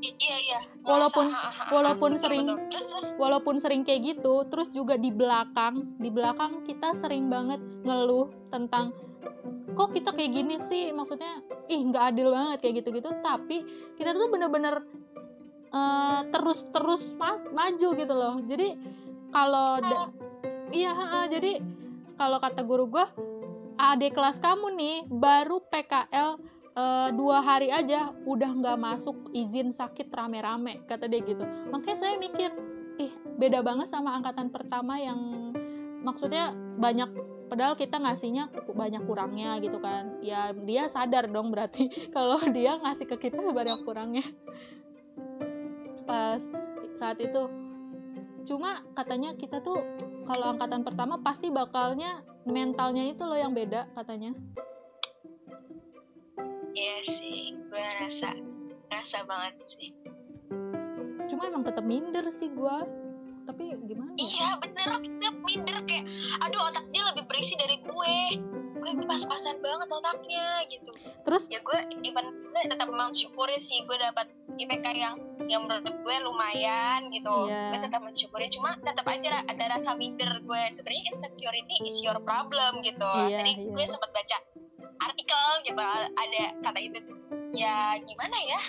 [0.00, 0.60] iya iya.
[0.80, 2.68] Walaupun- ha, ha, ha, walaupun betul, sering- betul.
[2.70, 3.08] terus terus?
[3.14, 8.96] walaupun sering kayak gitu terus juga di belakang di belakang kita sering banget ngeluh tentang
[9.70, 10.90] kok kita kayak gini sih?
[10.90, 13.10] Maksudnya ih nggak adil banget kayak gitu-gitu.
[13.20, 13.62] Tapi
[13.94, 14.82] kita tuh bener-bener
[15.70, 18.42] eh, terus terus ma- maju gitu loh.
[18.42, 18.74] Jadi
[19.30, 19.78] kalau
[20.70, 21.62] iya ha-ha, jadi
[22.14, 23.06] kalau kata guru gua
[23.76, 26.36] adik kelas kamu nih baru PKL
[26.76, 31.42] eh, dua hari aja udah nggak masuk izin sakit rame-rame kata dia gitu.
[31.70, 32.50] Makanya saya mikir
[33.00, 35.52] ih beda banget sama angkatan pertama yang
[36.04, 37.08] maksudnya banyak
[37.50, 40.20] padahal kita ngasihnya banyak kurangnya gitu kan.
[40.22, 44.26] Ya dia sadar dong berarti kalau dia ngasih ke kita banyak kurangnya.
[46.06, 46.42] Pas
[46.94, 47.48] saat itu
[48.48, 49.78] cuma katanya kita tuh
[50.24, 54.32] kalau angkatan pertama pasti bakalnya mentalnya itu loh yang beda katanya
[56.70, 58.30] Iya sih, gue rasa
[58.90, 59.90] rasa banget sih.
[61.30, 62.82] cuma emang tetap minder sih gua
[63.46, 64.20] tapi gimana ya?
[64.20, 66.04] Iya bener, kita minder kayak,
[66.44, 68.18] aduh otak dia lebih berisi dari gue.
[68.80, 70.90] Gue pas-pasan banget otaknya gitu.
[71.26, 75.16] terus Ya gue even gue tetap mensyukuri sih gue dapat IPK yang
[75.50, 77.50] yang menurut gue lumayan gitu.
[77.50, 77.74] Iya.
[77.74, 80.62] Gue tetap mensyukuri, cuma tetap aja ada rasa minder gue.
[80.70, 83.10] Sebenarnya insecurity is your problem gitu.
[83.26, 83.72] Iya, Tadi iya.
[83.74, 84.36] gue sempat baca
[85.00, 85.80] artikel gitu.
[86.16, 86.98] Ada kata itu
[87.54, 88.60] ya gimana ya?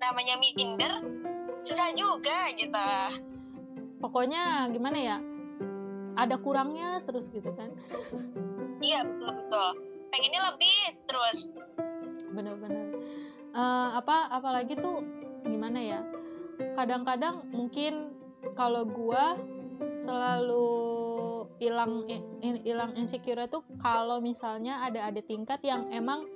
[0.00, 0.92] Namanya minder
[1.64, 2.88] susah juga gitu.
[4.00, 5.16] Pokoknya gimana ya?
[6.14, 7.72] Ada kurangnya terus gitu kan.
[8.84, 9.32] Iya betul.
[9.44, 10.78] Betul pengennya lebih
[11.10, 11.38] terus.
[12.30, 12.94] Bener-bener
[13.54, 14.98] Eh, apa apalagi tuh
[15.46, 16.02] gimana ya?
[16.74, 18.10] Kadang-kadang mungkin
[18.58, 19.38] kalau gua
[19.94, 20.66] selalu
[21.56, 22.04] hilang
[22.60, 26.26] hilang insecure tuh kalau misalnya ada ada tingkat yang emang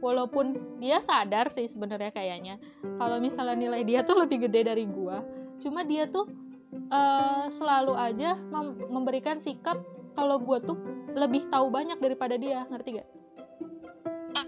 [0.00, 2.56] walaupun dia sadar sih sebenarnya kayaknya
[2.96, 5.22] kalau misalnya nilai dia tuh lebih gede dari gua
[5.60, 6.26] cuma dia tuh
[6.72, 9.76] eh, selalu aja mem- memberikan sikap
[10.16, 10.76] kalau gua tuh
[11.12, 13.08] lebih tahu banyak daripada dia ngerti gak?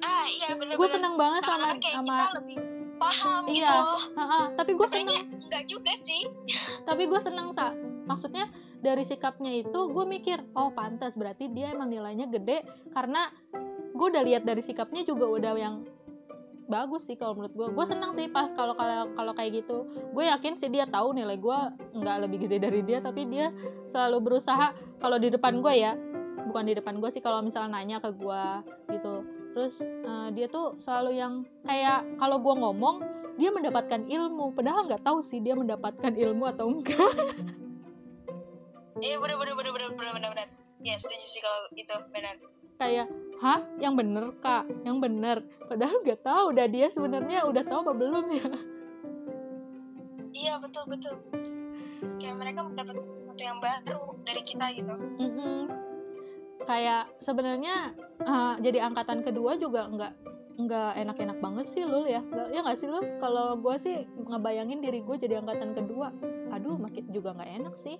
[0.02, 2.30] ah, iya bener Gue seneng banget sama sama
[3.02, 3.66] paham Iya.
[3.66, 6.22] gitu Heeh, tapi gue seneng enggak juga sih
[6.86, 7.74] tapi gue seneng sa
[8.04, 8.50] maksudnya
[8.82, 12.66] dari sikapnya itu gue mikir oh pantas berarti dia emang nilainya gede.
[12.90, 13.30] Karena
[13.92, 15.86] gue udah lihat dari sikapnya juga udah yang
[16.70, 19.86] bagus sih kalau menurut gue gue seneng sih pas kalau kalau kalau kayak gitu.
[20.10, 21.58] Gue yakin sih dia tahu nilai gue
[21.94, 23.54] nggak lebih gede dari dia tapi dia
[23.86, 24.74] selalu berusaha.
[24.98, 25.94] Kalau di depan gue ya
[26.42, 28.44] bukan di depan gue sih kalau misalnya nanya ke gue
[28.98, 29.22] gitu.
[29.52, 33.04] Terus eh, dia tuh selalu yang kayak kalau gue ngomong
[33.36, 34.56] dia mendapatkan ilmu.
[34.56, 37.12] Padahal nggak tahu sih dia mendapatkan ilmu atau enggak
[39.00, 40.48] iya bener bener bener bener bener bener bener.
[40.82, 42.34] Ya setuju sih kalau itu benar
[42.82, 43.06] kayak
[43.38, 43.60] hah?
[43.78, 44.64] Yang bener kak?
[44.82, 45.36] Yang bener?
[45.70, 48.46] Padahal nggak tahu dah dia sebenarnya udah tahu apa belum ya.
[50.34, 51.14] Iya betul betul.
[52.18, 54.94] Kayak mereka mendapat sesuatu yang baru dari kita gitu.
[55.22, 55.70] Mm-mm.
[56.62, 57.90] kayak sebenarnya
[58.22, 60.12] eh, jadi angkatan kedua juga nggak
[60.62, 62.22] nggak enak-enak banget sih lul ya.
[62.22, 63.02] Nggak- ya nggak sih lul?
[63.18, 66.10] Kalau gue sih ngebayangin diri gue jadi angkatan kedua.
[66.54, 67.98] Aduh makin juga nggak enak sih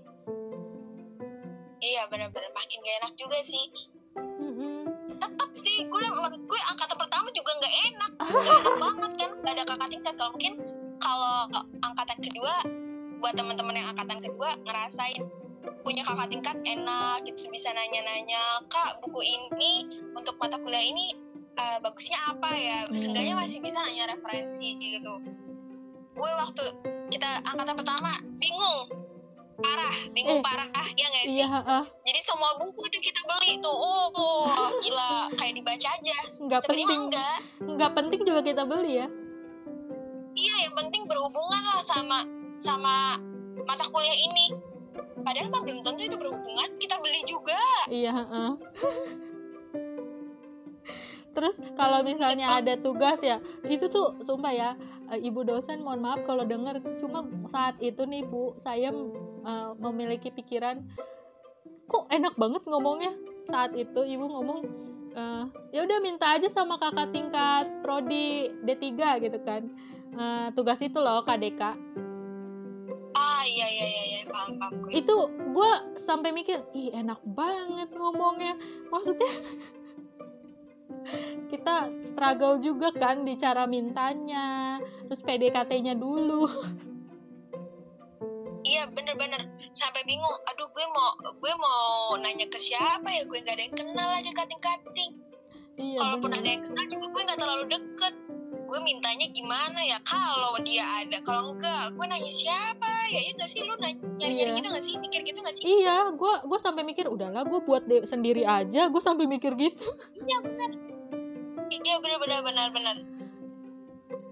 [1.83, 2.51] iya bener-bener.
[2.55, 3.67] Makin gak enak juga sih.
[4.13, 4.85] Mm-mm.
[5.17, 8.13] tetap sih gue menurut gue angkatan pertama juga nggak enak.
[8.21, 9.31] Nggak enak banget kan?
[9.43, 10.15] Gak ada kakak tingkat.
[10.19, 10.55] Kalau mungkin
[10.99, 11.37] kalau
[11.83, 12.55] angkatan kedua
[13.23, 15.23] buat teman-teman yang angkatan kedua ngerasain
[15.87, 17.49] punya kakak tingkat enak gitu.
[17.49, 21.15] Bisa nanya-nanya kak buku ini untuk mata kuliah ini
[21.57, 22.79] eh, bagusnya apa ya?
[22.91, 22.99] Hmm.
[22.99, 25.15] seenggaknya masih bisa nanya referensi gitu.
[26.13, 26.65] Gue waktu
[27.15, 29.02] kita angkatan pertama bingung
[29.59, 31.33] parah bingung Eh, parah ya nggak sih?
[31.33, 31.83] iya heeh.
[32.03, 33.71] jadi semua buku itu kita beli tuh.
[33.71, 36.17] Oh, oh, gila kayak dibaca aja.
[36.41, 37.01] Nggak penting.
[37.09, 39.07] enggak nggak penting juga kita beli ya.
[40.33, 42.25] Iya yang penting berhubungan lah sama
[42.57, 43.21] sama
[43.63, 44.57] mata kuliah ini.
[45.23, 47.61] Padahal mah belum tentu itu berhubungan kita beli juga.
[47.87, 48.51] Iya, heeh.
[51.33, 54.71] Terus kalau misalnya ada tugas ya, itu tuh sumpah ya,
[55.09, 58.93] eh, ibu dosen mohon maaf kalau denger, cuma saat itu nih Bu, saya
[59.43, 60.85] eh, memiliki pikiran
[61.89, 63.17] kok enak banget ngomongnya.
[63.49, 64.61] Saat itu ibu ngomong
[65.17, 69.73] eh, ya udah minta aja sama kakak tingkat prodi D3 gitu kan.
[70.13, 71.93] Eh, tugas itu loh KDK.
[73.13, 74.21] ah iya iya iya, iya.
[74.25, 75.17] paham paham gue itu
[75.53, 75.71] gue
[76.01, 78.57] sampai mikir ih enak banget ngomongnya
[78.89, 79.29] maksudnya
[81.51, 86.49] kita struggle juga kan di cara mintanya terus PDKT-nya dulu.
[88.63, 93.27] Iya bener-bener sampai bingung aduh gue mau gue mau nanya ke siapa ya?
[93.27, 95.13] Gue nggak ada yang kenal aja kating-kating.
[95.77, 98.15] Iya kalaupun ada bener yang kenal juga gue nggak terlalu deket.
[98.71, 99.99] Gue mintanya gimana ya?
[100.07, 102.93] Kalau dia ada kalau enggak gue nanya siapa?
[103.11, 104.55] Ya iya nggak sih lu nyari nyari Iya.
[104.57, 104.95] gitu nggak sih?
[104.97, 105.63] Mikir gitu nggak sih?
[105.67, 108.87] Iya gue gue sampai mikir udahlah gue buat sendiri aja.
[108.87, 109.85] Gue sampai mikir gitu.
[110.23, 110.92] Iya benar
[111.81, 112.97] iya benar benar benar benar.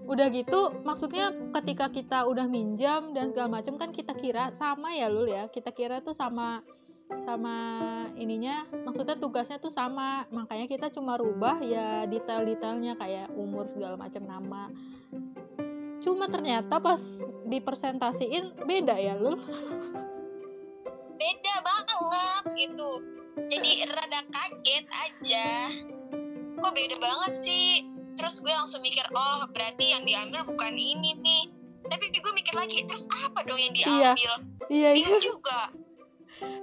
[0.05, 5.09] Udah gitu maksudnya ketika kita udah minjam dan segala macam kan kita kira sama ya
[5.09, 5.49] lul ya?
[5.49, 6.61] Kita kira tuh sama
[7.25, 7.55] sama
[8.15, 10.29] ininya maksudnya tugasnya tuh sama.
[10.29, 14.69] Makanya kita cuma rubah ya detail-detailnya kayak umur segala macam nama.
[16.01, 16.99] Cuma ternyata pas
[17.45, 19.37] dipresentasiin beda ya lul?
[21.17, 22.89] Beda banget gitu.
[23.47, 25.47] Jadi rada kaget aja
[26.61, 27.83] kok beda banget sih?
[28.15, 31.43] Terus gue langsung mikir oh berarti yang diambil bukan ini nih.
[31.81, 34.13] Tapi gue mikir lagi terus apa dong yang Iya.
[34.13, 34.33] diambil?
[34.69, 34.93] Iya iya.
[34.93, 35.61] bingung juga.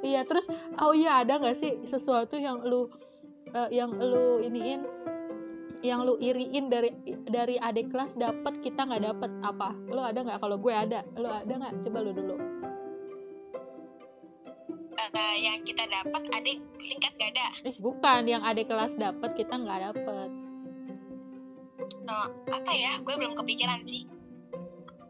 [0.00, 0.46] Iya terus
[0.80, 2.88] oh iya ada nggak sih sesuatu yang lu
[3.52, 4.86] eh, yang lu iniin
[5.78, 6.90] yang lu iriin dari
[7.30, 9.30] dari adik kelas dapet kita nggak dapet?
[9.42, 9.74] Apa?
[9.90, 10.38] Lu ada nggak?
[10.42, 11.06] Kalau gue ada.
[11.14, 11.86] Lu ada nggak?
[11.86, 12.47] Coba lu dulu
[15.16, 17.46] Yang kita dapat adik tingkat gak ada?
[17.64, 18.20] Ih, bukan.
[18.28, 20.30] Yang adik kelas dapet kita nggak dapet
[22.08, 22.96] Oh, apa ya?
[23.04, 24.08] Gue belum kepikiran sih.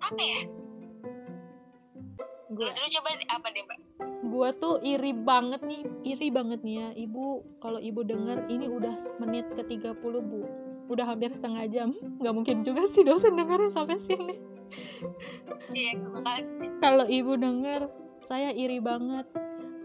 [0.02, 0.40] Apa ya?
[2.50, 3.78] Gue Lu dulu coba apa deh mbak?
[4.28, 6.88] Gue tuh iri banget nih iri banget nih ya.
[7.06, 10.42] Ibu kalau ibu denger ini udah menit ke 30 bu.
[10.90, 11.94] Udah hampir setengah jam.
[12.18, 14.34] Nggak mungkin juga sih dosen dengerin sampai sini.
[15.70, 16.02] Iya
[16.82, 17.86] kalau ibu denger
[18.26, 19.24] saya iri banget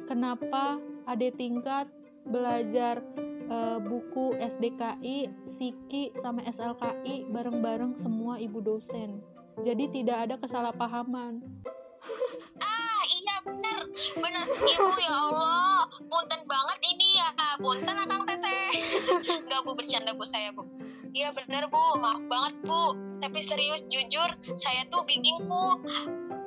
[0.05, 1.87] kenapa adik tingkat
[2.27, 3.03] belajar
[3.51, 9.19] eh, buku SDKI, Siki, sama SLKI bareng-bareng semua ibu dosen.
[9.61, 11.43] Jadi tidak ada kesalahpahaman.
[12.65, 13.77] ah iya bener.
[14.17, 15.85] Bener ibu ya Allah.
[16.09, 17.29] Punten banget ini ya.
[17.61, 18.71] Punten akang teteh
[19.45, 20.65] nggak bu bercanda bu saya bu.
[21.13, 22.01] Iya bener bu.
[22.01, 22.97] Maaf banget bu.
[23.21, 25.77] Tapi serius jujur saya tuh bingung bu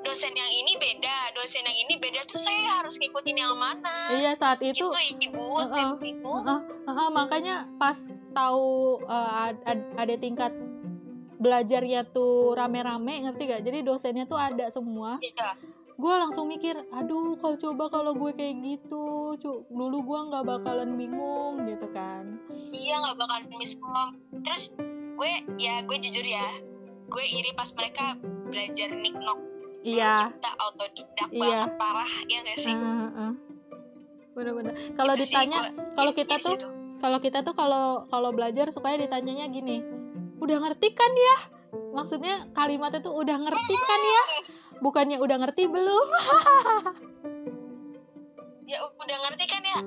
[0.06, 4.32] dosen yang ini beda dosen yang ini beda tuh saya harus ngikutin yang mana Iya
[4.32, 4.88] saat itu itu
[5.20, 5.98] ibu saya Heeh.
[5.98, 7.98] bingung Heeh, heeh, makanya pas
[8.30, 10.52] tahu ad- ad- ada tingkat
[11.36, 13.60] belajarnya tuh rame-rame ngerti gak?
[13.60, 15.20] Jadi dosennya tuh ada semua.
[15.20, 15.52] Iya.
[15.96, 19.04] Gue langsung mikir, aduh kalau coba kalau gue kayak gitu,
[19.34, 22.36] cu- dulu gue nggak bakalan bingung gitu kan.
[22.68, 24.08] iya nggak bakal miskom
[24.44, 24.68] terus
[25.16, 26.60] gue ya gue jujur ya
[27.06, 29.40] gue iri pas mereka belajar niknok
[29.86, 30.34] Iya.
[30.34, 31.60] kita autodidak Iya.
[31.62, 33.30] banget parah ya gak sih Heeh, heeh.
[34.34, 34.72] Bener-bener.
[34.92, 35.58] Kalau ditanya,
[35.96, 36.68] kalau kita tuh situ.
[37.00, 39.80] kalau kita tuh kalau kalau belajar sukanya ditanyanya gini
[40.36, 41.36] udah ngerti kan ya
[41.92, 44.22] maksudnya kalimatnya tuh udah ngerti kan ya
[44.78, 46.06] bukannya udah ngerti belum
[48.70, 49.78] ya udah ngerti kan ya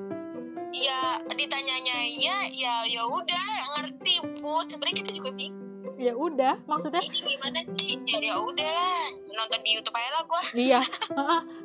[0.72, 3.46] ya ditanyanya ya ya ya udah
[3.78, 5.69] ngerti bu sebenarnya kita juga bingung
[6.00, 8.00] ya udah maksudnya ini gimana sih?
[8.08, 10.44] Ya ya udahlah nonton di YouTube aja lah gua.
[10.72, 10.82] Iya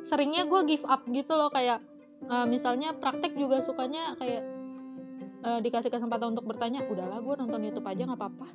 [0.03, 1.79] seringnya gue give up gitu loh kayak
[2.27, 4.43] eh, misalnya praktek juga sukanya kayak
[5.47, 8.47] eh, dikasih kesempatan untuk bertanya udahlah gue nonton YouTube aja nggak apa-apa.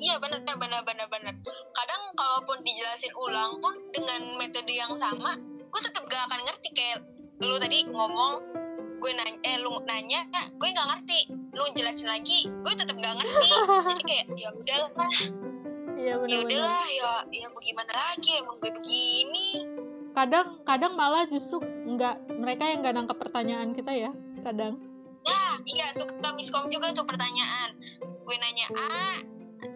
[0.00, 1.34] Iya benar benar benar benar
[1.76, 5.36] kadang kalaupun dijelasin ulang pun dengan metode yang sama
[5.70, 6.98] gue tetap gak akan ngerti kayak
[7.40, 8.42] lu tadi ngomong
[9.00, 10.20] gue nanya eh lu nanya
[10.56, 11.20] gue nggak ngerti
[11.50, 13.48] lu jelasin lagi gue tetap gak ngerti
[13.98, 15.12] jadi kayak ya udahlah
[16.00, 19.48] iya ya benar-benar udahlah ya ya bagaimana lagi emang gue begini
[20.10, 24.10] kadang kadang malah justru nggak mereka yang nggak nangkep pertanyaan kita ya
[24.42, 24.78] kadang
[25.20, 27.76] Nah, iya suka miskom juga tuh pertanyaan.
[28.24, 29.20] Gue nanya A,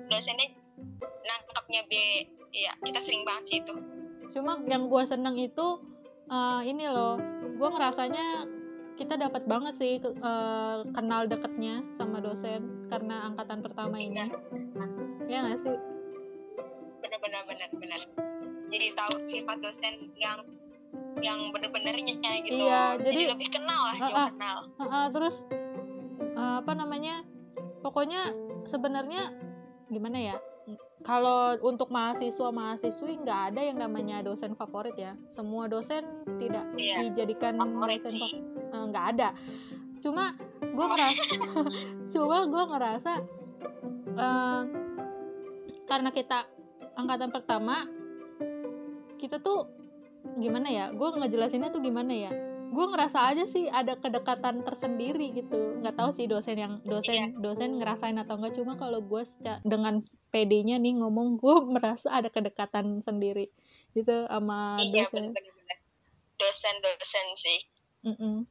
[0.09, 0.57] dosennya
[1.20, 1.93] nangkepnya B.
[2.49, 3.77] Iya, kita sering banget sih itu.
[4.33, 5.79] cuma yang gue seneng itu
[6.27, 7.20] eh, ini loh
[7.55, 8.49] gue ngerasanya
[8.95, 14.30] kita dapat banget sih ke- eh, kenal deketnya sama dosen karena angkatan pertama ini
[15.24, 15.74] ya nggak sih
[17.01, 18.01] Bener-bener bener-bener.
[18.68, 20.40] Jadi tahu sifat dosen yang
[21.20, 22.64] yang bener-benernya gitu.
[22.64, 24.30] Iya, jadi- lebih kenal lah, jauh Ah, ah.
[24.30, 24.59] kenal.
[24.80, 25.34] Heeh, terus
[26.34, 27.22] eh, apa namanya
[27.80, 28.34] pokoknya
[28.64, 29.30] sebenarnya
[29.86, 30.36] gimana ya
[31.05, 35.12] kalau untuk mahasiswa mahasiswi nggak ada yang namanya dosen favorit ya.
[35.28, 36.00] Semua dosen
[36.40, 37.05] tidak Iya.
[37.07, 38.20] dijadikan Favorit dosen sih.
[38.24, 38.40] fa-
[38.72, 39.28] eh, nggak ada.
[40.00, 41.22] Cuma gue ngerasa
[42.16, 43.12] cuma gue ngerasa
[44.16, 44.62] eh,
[45.84, 46.48] karena kita
[46.96, 47.84] angkatan pertama
[49.20, 49.68] kita tuh
[50.40, 50.84] gimana ya?
[50.90, 52.32] Gue ngejelasinnya tuh gimana ya?
[52.72, 55.78] Gue ngerasa aja sih ada kedekatan tersendiri gitu.
[55.78, 59.22] Nggak tahu sih dosen yang dosen dosen ngerasain atau enggak cuma kalau gue
[59.62, 60.00] dengan
[60.35, 63.55] PD-nya nih ngomong gue merasa ada kedekatan sendiri
[63.95, 65.30] gitu sama Iya, dosen.
[66.35, 67.61] Dosen-dosen sih.
[68.03, 68.43] Mm-mm.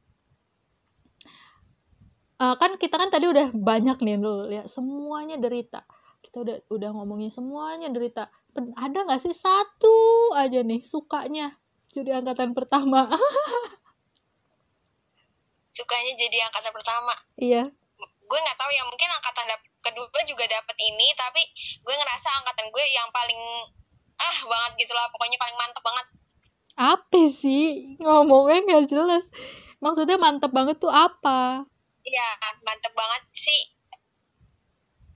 [2.34, 5.86] Eh, kan kita kan tadi udah banyak nih lu ya semuanya derita
[6.18, 9.94] kita udah udah ngomongin semuanya derita Pen- ada nggak sih satu
[10.34, 11.54] aja nih sukanya
[11.94, 13.06] jadi angkatan pertama
[15.74, 17.14] Sukanya jadi angkatan pertama.
[17.38, 17.70] iya
[18.24, 19.46] gue nggak tahu ya mungkin angkatan
[19.84, 21.44] kedua juga dapat ini tapi
[21.78, 23.38] gue ngerasa angkatan gue yang paling
[24.14, 26.06] ah banget gitu lah pokoknya paling mantep banget.
[26.74, 27.94] Apa sih?
[28.00, 29.24] Ngomongnya nggak jelas.
[29.78, 31.62] Maksudnya mantep banget tuh apa?
[32.02, 32.28] Iya
[32.62, 33.60] mantep banget sih.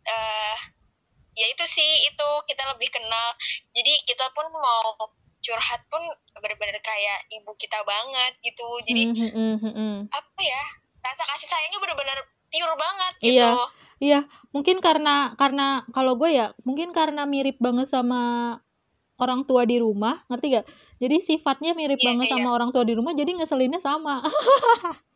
[0.05, 0.59] Eh
[1.39, 3.29] ya itu sih itu kita lebih kenal.
[3.71, 4.95] Jadi kita pun mau
[5.39, 6.03] curhat pun
[6.35, 8.67] bener-bener kayak ibu kita banget gitu.
[8.85, 9.97] Jadi Hmm, hmm, hmm, hmm.
[10.11, 10.65] apa ya
[10.99, 12.19] rasa kasih sayangnya bener-bener
[12.51, 13.23] pure banget Iya.
[13.23, 13.39] gitu.
[13.39, 13.67] Iya,
[14.55, 18.55] mungkin karena karena kalau gue ya, mungkin karena mirip banget sama
[19.19, 20.67] orang tua di rumah, ngerti gak?
[21.03, 22.35] Jadi sifatnya mirip Iya, banget iya.
[22.39, 24.23] sama orang tua di rumah, jadi ngeselinnya sama.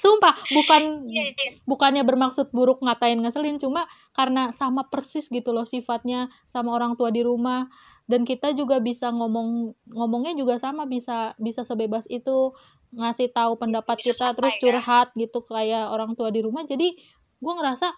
[0.00, 3.84] Sumpah, bukan iya iya bukannya bermaksud buruk ngatain ngeselin, cuma
[4.16, 7.68] karena sama persis gitu loh sifatnya sama orang tua di rumah.
[8.10, 12.50] Dan kita juga bisa ngomong ngomongnya juga sama bisa bisa sebebas itu
[12.90, 16.66] ngasih tahu pendapat Bisa kita terus curhat gitu kayak orang tua di rumah.
[16.66, 16.98] Jadi
[17.38, 17.94] gue ngerasa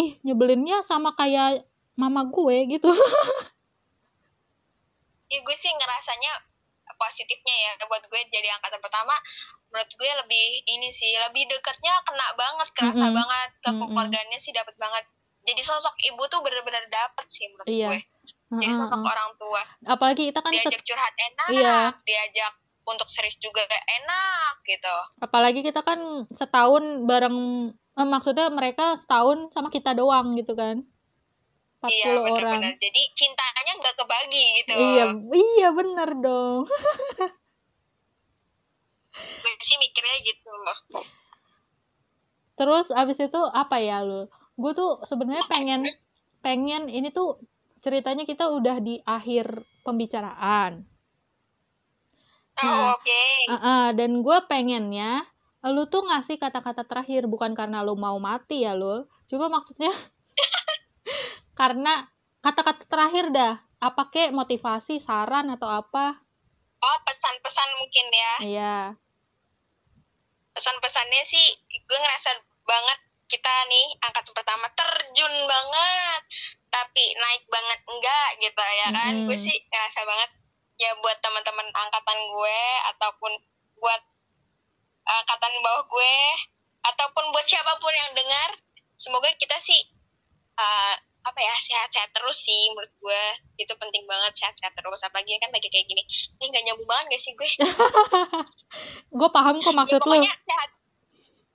[0.00, 1.68] ih nyebelinnya sama kayak
[2.00, 2.88] mama gue gitu.
[5.28, 6.32] ya gue sih ngerasanya
[6.98, 9.14] positifnya ya buat gue jadi angkatan pertama
[9.70, 13.14] menurut gue lebih ini sih lebih dekatnya kena banget kerasa Mm-mm.
[13.14, 13.88] banget ke Mm-mm.
[13.92, 15.04] keluarganya sih dapat banget
[15.46, 17.88] jadi sosok ibu tuh bener-bener dapet sih menurut Iya.
[17.94, 18.00] gue
[18.48, 19.62] jadi Heeh, sosok orang tua.
[19.84, 21.78] Apalagi kita kan diajak curhat enak Iya.
[22.08, 22.52] diajak
[22.88, 24.96] untuk serius juga enak gitu.
[25.20, 27.36] Apalagi kita kan setahun bareng
[27.72, 30.80] eh, maksudnya mereka setahun sama kita doang gitu kan.
[31.78, 32.26] 40 iya orang.
[32.26, 34.74] bener-bener jadi cintanya nggak kebagi gitu.
[34.74, 35.04] Iya
[35.36, 36.64] iya bener dong.
[39.18, 40.50] Gue sih mikirnya gitu.
[42.58, 44.26] Terus abis itu apa ya lu
[44.58, 45.86] gue tuh sebenarnya pengen
[46.42, 47.38] pengen ini tuh
[47.78, 50.84] ceritanya kita udah di akhir pembicaraan.
[52.58, 53.22] Oh Nah, oke.
[53.54, 55.22] Heeh, dan gue pengennya
[55.66, 59.90] lu tuh ngasih kata-kata terakhir bukan karena lu mau mati ya lu cuma maksudnya
[61.58, 62.06] karena
[62.42, 63.54] kata-kata terakhir dah.
[63.78, 66.18] Apa kek motivasi saran atau apa?
[66.82, 68.32] Oh pesan-pesan mungkin ya.
[68.42, 68.76] Iya.
[70.50, 72.98] Pesan-pesannya sih gue ngerasa banget
[73.28, 76.22] kita nih angkatan pertama terjun banget
[76.78, 79.12] tapi naik banget enggak gitu ya kan?
[79.14, 79.26] Mm-mm.
[79.26, 80.30] gue sih ngerasa banget
[80.78, 82.60] ya buat teman-teman angkatan gue
[82.94, 83.32] ataupun
[83.82, 84.02] buat
[85.08, 86.16] angkatan bawah gue
[86.86, 88.50] ataupun buat siapa pun yang dengar
[88.94, 89.90] semoga kita sih
[90.54, 90.94] uh,
[91.28, 93.24] apa ya sehat-sehat terus sih menurut gue.
[93.60, 95.00] Itu penting banget sehat-sehat terus.
[95.04, 96.02] Apalagi kan lagi kayak gini
[96.40, 97.50] ini nggak nyambung banget gak sih gue?
[99.18, 100.12] Gue paham kok maksud ya, lu.
[100.12, 100.70] pokoknya sehat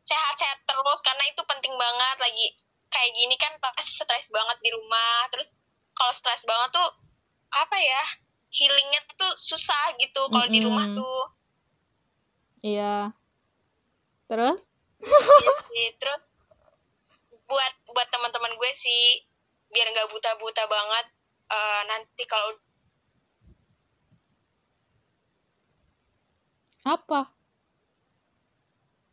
[0.03, 2.17] sehat sehat terus karena itu penting banget.
[2.21, 2.45] Lagi
[2.93, 5.25] kayak gini kan pasti stres banget di rumah.
[5.33, 5.57] Terus
[5.97, 6.89] kalau stres banget tuh
[7.53, 8.03] apa ya
[8.53, 11.21] healingnya tuh susah gitu kalau di rumah tuh.
[12.61, 13.11] Iya.
[14.29, 14.61] Terus?
[15.73, 16.31] Iya terus
[17.49, 19.27] buat buat teman-teman gue sih
[19.73, 21.05] biar nggak buta-buta banget
[21.51, 22.55] eh, nanti kalau
[26.83, 27.31] apa?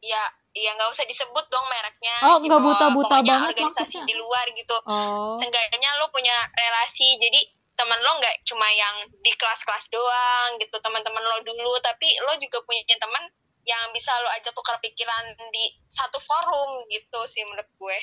[0.00, 2.50] Ya ya nggak usah disebut dong mereknya Oh, gitu.
[2.50, 4.06] nggak buta-buta Pokoknya banget organisasi maksudnya.
[4.06, 7.40] di luar gitu oh seenggaknya lo punya relasi jadi
[7.74, 12.60] teman lo nggak cuma yang di kelas-kelas doang gitu teman-teman lo dulu tapi lo juga
[12.62, 13.24] punya teman
[13.62, 17.98] yang bisa lo ajak tukar pikiran di satu forum gitu sih menurut gue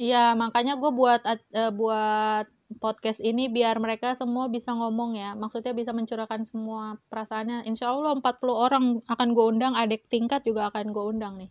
[0.00, 2.48] Iya, makanya gue buat eh, buat
[2.80, 5.36] podcast ini biar mereka semua bisa ngomong ya.
[5.36, 7.68] Maksudnya bisa mencurahkan semua perasaannya.
[7.68, 11.50] Insya Allah 40 orang akan gue undang, adik tingkat juga akan gue undang nih.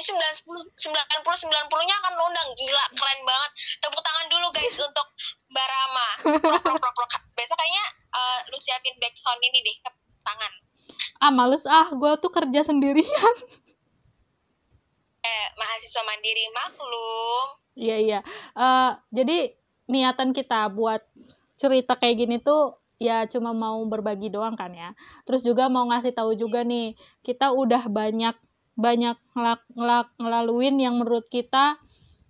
[0.00, 0.16] Ini
[0.48, 3.50] 90 90 90 nya akan lo undang gila keren banget.
[3.84, 5.06] Tepuk tangan dulu guys untuk
[5.52, 6.08] Mbak Rama.
[6.40, 7.84] Prok, prok, prok, besok kayaknya
[8.16, 10.52] eh, lu siapin back sound ini deh tepuk tangan.
[11.20, 13.36] Ah, males ah, gue tuh kerja sendirian.
[15.28, 17.46] eh mahasiswa mandiri maklum.
[17.76, 18.20] Iya, iya.
[18.56, 19.52] Eh, jadi
[19.92, 21.04] niatan kita buat
[21.60, 24.96] cerita kayak gini tuh ya cuma mau berbagi doang kan ya.
[25.28, 28.32] Terus juga mau ngasih tahu juga nih, kita udah banyak
[28.80, 31.76] banyak ngelak, ngelak- ngelaluin yang menurut kita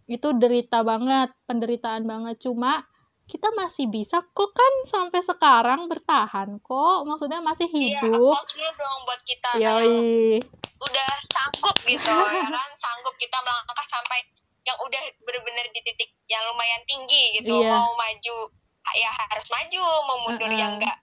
[0.05, 2.43] itu derita banget, penderitaan banget.
[2.43, 2.83] Cuma
[3.25, 6.99] kita masih bisa kok kan sampai sekarang bertahan kok.
[7.07, 8.35] Maksudnya masih iya hidup.
[8.35, 10.43] dulu dong buat kita Yoi.
[10.81, 14.25] udah sanggup gitu ya kan sanggup kita melangkah sampai
[14.65, 17.77] yang udah bener-bener di titik yang lumayan tinggi gitu Iya.
[17.77, 18.37] mau maju
[18.91, 20.57] ya harus maju mau mundur Uh-uh.
[20.57, 20.97] yang enggak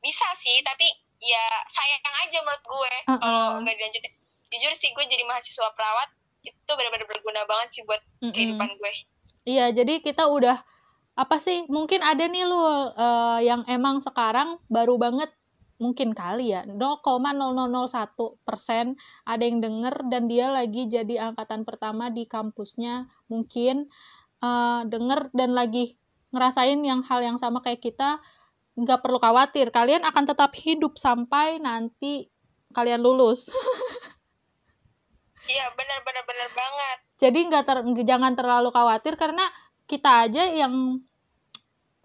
[0.00, 0.88] bisa sih tapi
[1.20, 3.20] ya sayang aja menurut gue Uh-uh.
[3.20, 4.12] kalau nggak dilanjutin
[4.50, 6.08] jujur sih gue jadi mahasiswa perawat
[6.42, 8.34] itu benar-benar berguna banget sih buat Mm-mm.
[8.34, 8.92] kehidupan gue
[9.48, 10.60] Iya, jadi kita udah
[11.16, 11.64] apa sih?
[11.68, 12.60] Mungkin ada nih lu
[12.92, 15.32] eh, yang emang sekarang baru banget
[15.80, 17.00] mungkin kali ya 0,0001
[18.44, 23.88] persen ada yang denger dan dia lagi jadi angkatan pertama di kampusnya mungkin
[24.44, 25.96] eh, denger dan lagi
[26.36, 28.20] ngerasain yang hal yang sama kayak kita
[28.76, 32.28] nggak perlu khawatir kalian akan tetap hidup sampai nanti
[32.76, 33.48] kalian lulus
[35.50, 39.44] iya benar-benar benar banget jadi nggak ter, jangan terlalu khawatir karena
[39.84, 41.02] kita aja yang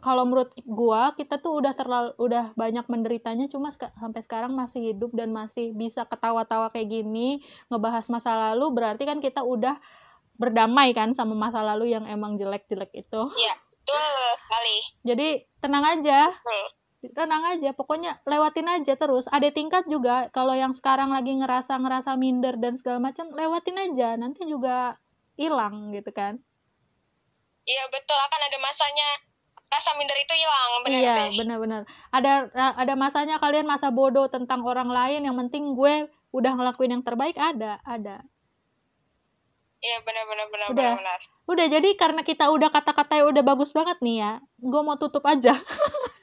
[0.01, 4.93] kalau menurut gua kita tuh udah terlalu udah banyak menderitanya cuma seka- sampai sekarang masih
[4.93, 7.41] hidup dan masih bisa ketawa-tawa kayak gini
[7.73, 9.81] ngebahas masa lalu berarti kan kita udah
[10.35, 13.21] berdamai kan sama masa lalu yang emang jelek-jelek itu
[13.85, 14.77] Betul sekali.
[15.05, 15.27] jadi
[15.61, 16.65] tenang aja Betul.
[17.13, 19.29] Tenang aja pokoknya lewatin aja terus.
[19.29, 24.17] Ada tingkat juga kalau yang sekarang lagi ngerasa ngerasa minder dan segala macam lewatin aja.
[24.17, 24.97] Nanti juga
[25.35, 26.41] hilang gitu kan?
[27.65, 28.17] Iya betul.
[28.17, 29.07] Akan ada masanya
[29.65, 31.81] rasa minder itu hilang benar iya benar-benar.
[32.13, 32.33] Ada
[32.79, 37.35] ada masanya kalian masa bodoh tentang orang lain yang penting gue udah ngelakuin yang terbaik
[37.35, 38.23] ada ada.
[39.85, 40.73] Iya benar benar Udah.
[40.73, 40.97] benar.
[40.97, 41.19] benar.
[41.45, 45.53] udah jadi karena kita udah kata-katanya udah bagus banget nih ya gue mau tutup aja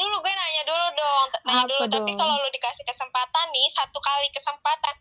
[0.00, 1.84] dulu gue nanya dulu dong, nanya Apa dulu.
[1.92, 2.18] Tapi dong?
[2.24, 4.94] kalau lu dikasih kesempatan nih satu kali kesempatan,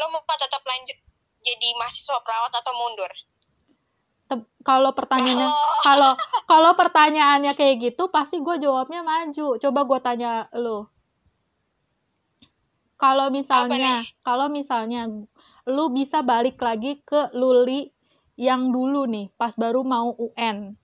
[0.00, 0.96] lu mau tetap lanjut
[1.44, 3.12] jadi mahasiswa perawat atau mundur?
[4.66, 6.12] Kalau pertanyaannya Oh, kalau
[6.50, 10.90] kalau pertanyaannya kayak gitu pasti gue jawabnya maju coba gue tanya lo
[12.98, 15.06] kalau misalnya kalau misalnya
[15.70, 17.94] lu bisa balik lagi ke Luli
[18.34, 20.74] yang dulu nih pas baru mau UN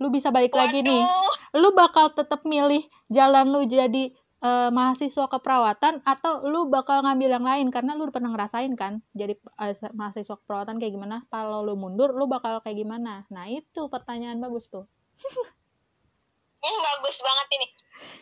[0.00, 1.35] lu bisa balik lagi nih waduh.
[1.56, 7.44] Lu bakal tetap milih jalan lu jadi eh, mahasiswa keperawatan atau lu bakal ngambil yang
[7.44, 9.34] lain karena lu udah pernah ngerasain kan jadi
[9.72, 14.36] se- mahasiswa keperawatan kayak gimana kalau lu mundur lu bakal kayak gimana nah itu pertanyaan
[14.38, 14.84] bagus tuh
[16.56, 17.66] Hmm, bagus banget ini.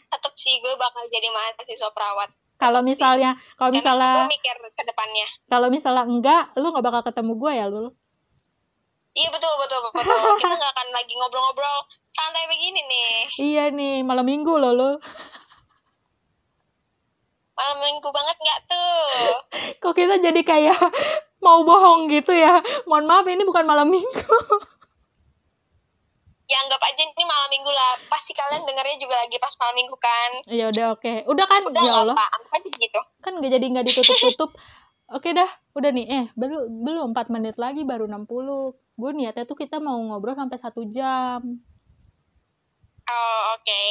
[0.05, 2.29] Tetap sih gue bakal jadi mahasiswa perawat.
[2.55, 5.27] kalau misalnya kalau misalnya gue mikir ke depannya.
[5.49, 7.91] kalau misalnya enggak lu nggak bakal ketemu gue ya lu
[9.15, 10.03] Iya betul betul betul.
[10.43, 11.77] Kita nggak akan lagi ngobrol-ngobrol
[12.11, 13.13] santai begini nih.
[13.37, 14.91] iya nih malam minggu loh lu
[17.55, 18.99] Malam minggu banget nggak tuh?
[19.83, 20.75] kok kita jadi kayak
[21.45, 24.39] mau bohong gitu ya mohon maaf ini bukan malam minggu
[26.45, 27.97] Ya anggap aja ini malam minggu lah.
[28.05, 30.31] Pasti kalian dengarnya juga lagi pas malam minggu kan.
[30.47, 33.01] ya udah oke udah kan Udah ya Allah apa, anggap aja gitu.
[33.19, 34.51] kan nggak jadi nggak ditutup-tutup
[35.09, 39.59] oke dah udah nih eh belum belum 4 menit lagi baru 60 gue niatnya tuh
[39.59, 41.43] kita mau ngobrol sampai satu jam
[43.05, 43.85] Oh oke.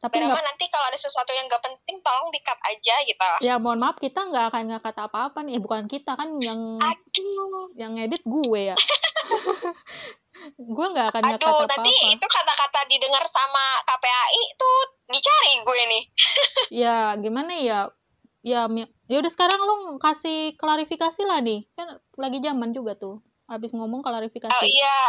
[0.00, 3.30] tapi Berapa nggak nanti kalau ada sesuatu yang nggak penting tolong di cut aja gitu.
[3.44, 6.80] ya mohon maaf kita nggak akan nggak kata apa-apa nih eh, bukan kita kan yang
[6.80, 7.68] Aduh.
[7.76, 8.76] yang edit gue ya
[10.56, 14.78] gue nggak akan nggak kata nanti apa-apa itu kata-kata didengar sama KPAI tuh
[15.12, 16.02] dicari gue nih.
[16.80, 17.80] ya gimana ya
[18.40, 18.64] ya
[19.04, 23.20] ya udah sekarang lu kasih klarifikasi lah nih kan lagi zaman juga tuh
[23.50, 25.00] habis ngomong klarifikasi Oh iya.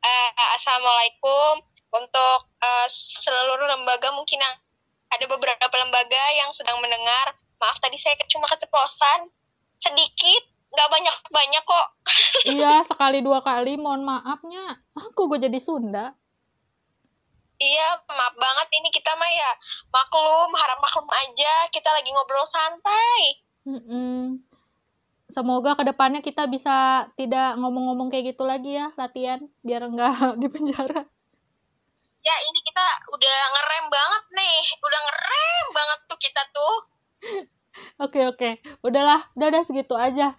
[0.00, 1.60] Eh, Assalamualaikum
[1.92, 2.88] untuk eh,
[3.20, 4.56] seluruh lembaga mungkin yang
[5.12, 7.36] ada beberapa lembaga yang sedang mendengar.
[7.60, 9.28] Maaf tadi saya cuma keceplosan
[9.76, 11.88] sedikit, nggak banyak banyak kok.
[12.56, 16.16] iya sekali dua kali mohon maafnya aku gue jadi Sunda
[17.56, 19.50] Iya, maaf banget ini kita mah ya
[19.88, 21.72] maklum, harap maklum aja.
[21.72, 23.40] Kita lagi ngobrol santai.
[23.64, 24.44] Mm-mm.
[25.26, 30.46] Semoga ke depannya kita bisa tidak ngomong-ngomong kayak gitu lagi ya latihan biar enggak di
[30.46, 31.02] penjara.
[32.22, 36.76] Ya ini kita udah ngerem banget nih, udah ngerem banget tuh kita tuh.
[38.00, 40.32] Oke oke, udahlah, udah udah segitu aja.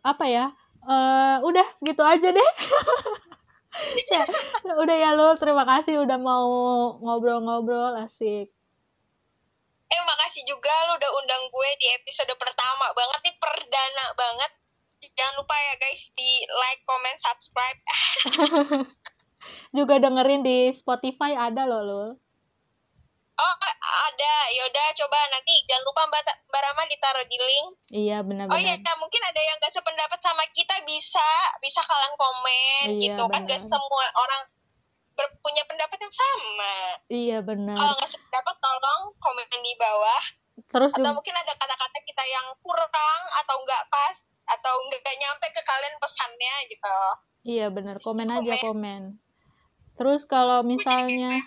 [0.00, 0.48] Apa ya?
[0.88, 2.50] Eh udah segitu aja deh.
[4.10, 4.24] Ya,
[4.82, 6.48] udah ya lu, terima kasih udah mau
[7.04, 8.50] ngobrol-ngobrol asik.
[9.90, 14.50] Eh makasih juga lu udah undang gue di episode pertama banget nih perdana banget.
[15.00, 17.78] Jangan lupa ya guys di like, comment, subscribe.
[19.76, 22.04] Juga dengerin di Spotify ada loh lu.
[23.40, 27.66] Oh ada, yaudah coba nanti jangan lupa Mbak, Mbak Rama ditaruh di link.
[27.88, 28.60] Iya Oh benar-benar.
[28.60, 31.24] iya, mungkin ada yang gak sependapat sama kita bisa,
[31.64, 33.48] bisa kalian komen Iya, gitu kan.
[33.48, 34.42] Gak semua orang
[35.14, 36.74] berpunya pendapat yang sama.
[37.10, 37.76] Iya benar.
[37.76, 40.22] Kalau nggak sependapat tolong komen di bawah.
[40.70, 44.16] Terus Atau juga mungkin ada kata-kata kita yang kurang atau nggak pas
[44.50, 46.96] atau nggak nyampe ke kalian pesannya gitu.
[47.40, 48.38] iya benar, komen Komen.
[48.44, 49.02] aja komen.
[49.96, 51.40] Terus kalau misalnya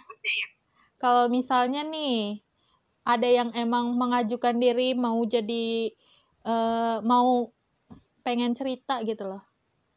[1.04, 2.42] kalau misalnya nih
[3.04, 5.92] ada yang emang mengajukan diri mau jadi
[6.48, 7.52] eh, mau
[8.24, 9.44] pengen cerita gitu loh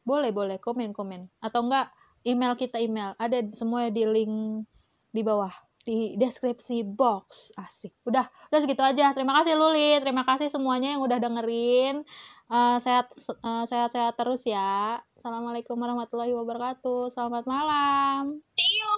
[0.07, 1.91] boleh boleh komen komen atau enggak
[2.27, 3.14] email kita email.
[3.16, 4.66] Ada semua di link
[5.14, 5.55] di bawah.
[5.87, 7.55] Di deskripsi box.
[7.55, 7.95] Asik.
[8.03, 8.27] Udah.
[8.51, 9.14] Udah segitu aja.
[9.14, 10.03] Terima kasih Luli.
[10.03, 12.03] Terima kasih semuanya yang udah dengerin.
[12.51, 14.99] Eh, sehat eh, sehat sehat terus ya.
[15.14, 17.14] Assalamualaikum warahmatullahi wabarakatuh.
[17.14, 18.43] Selamat malam.
[18.59, 18.91] See you.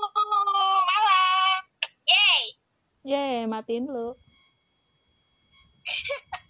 [0.89, 1.61] Malam.
[2.09, 2.43] Yay!
[3.05, 4.17] Yeay, matiin dulu.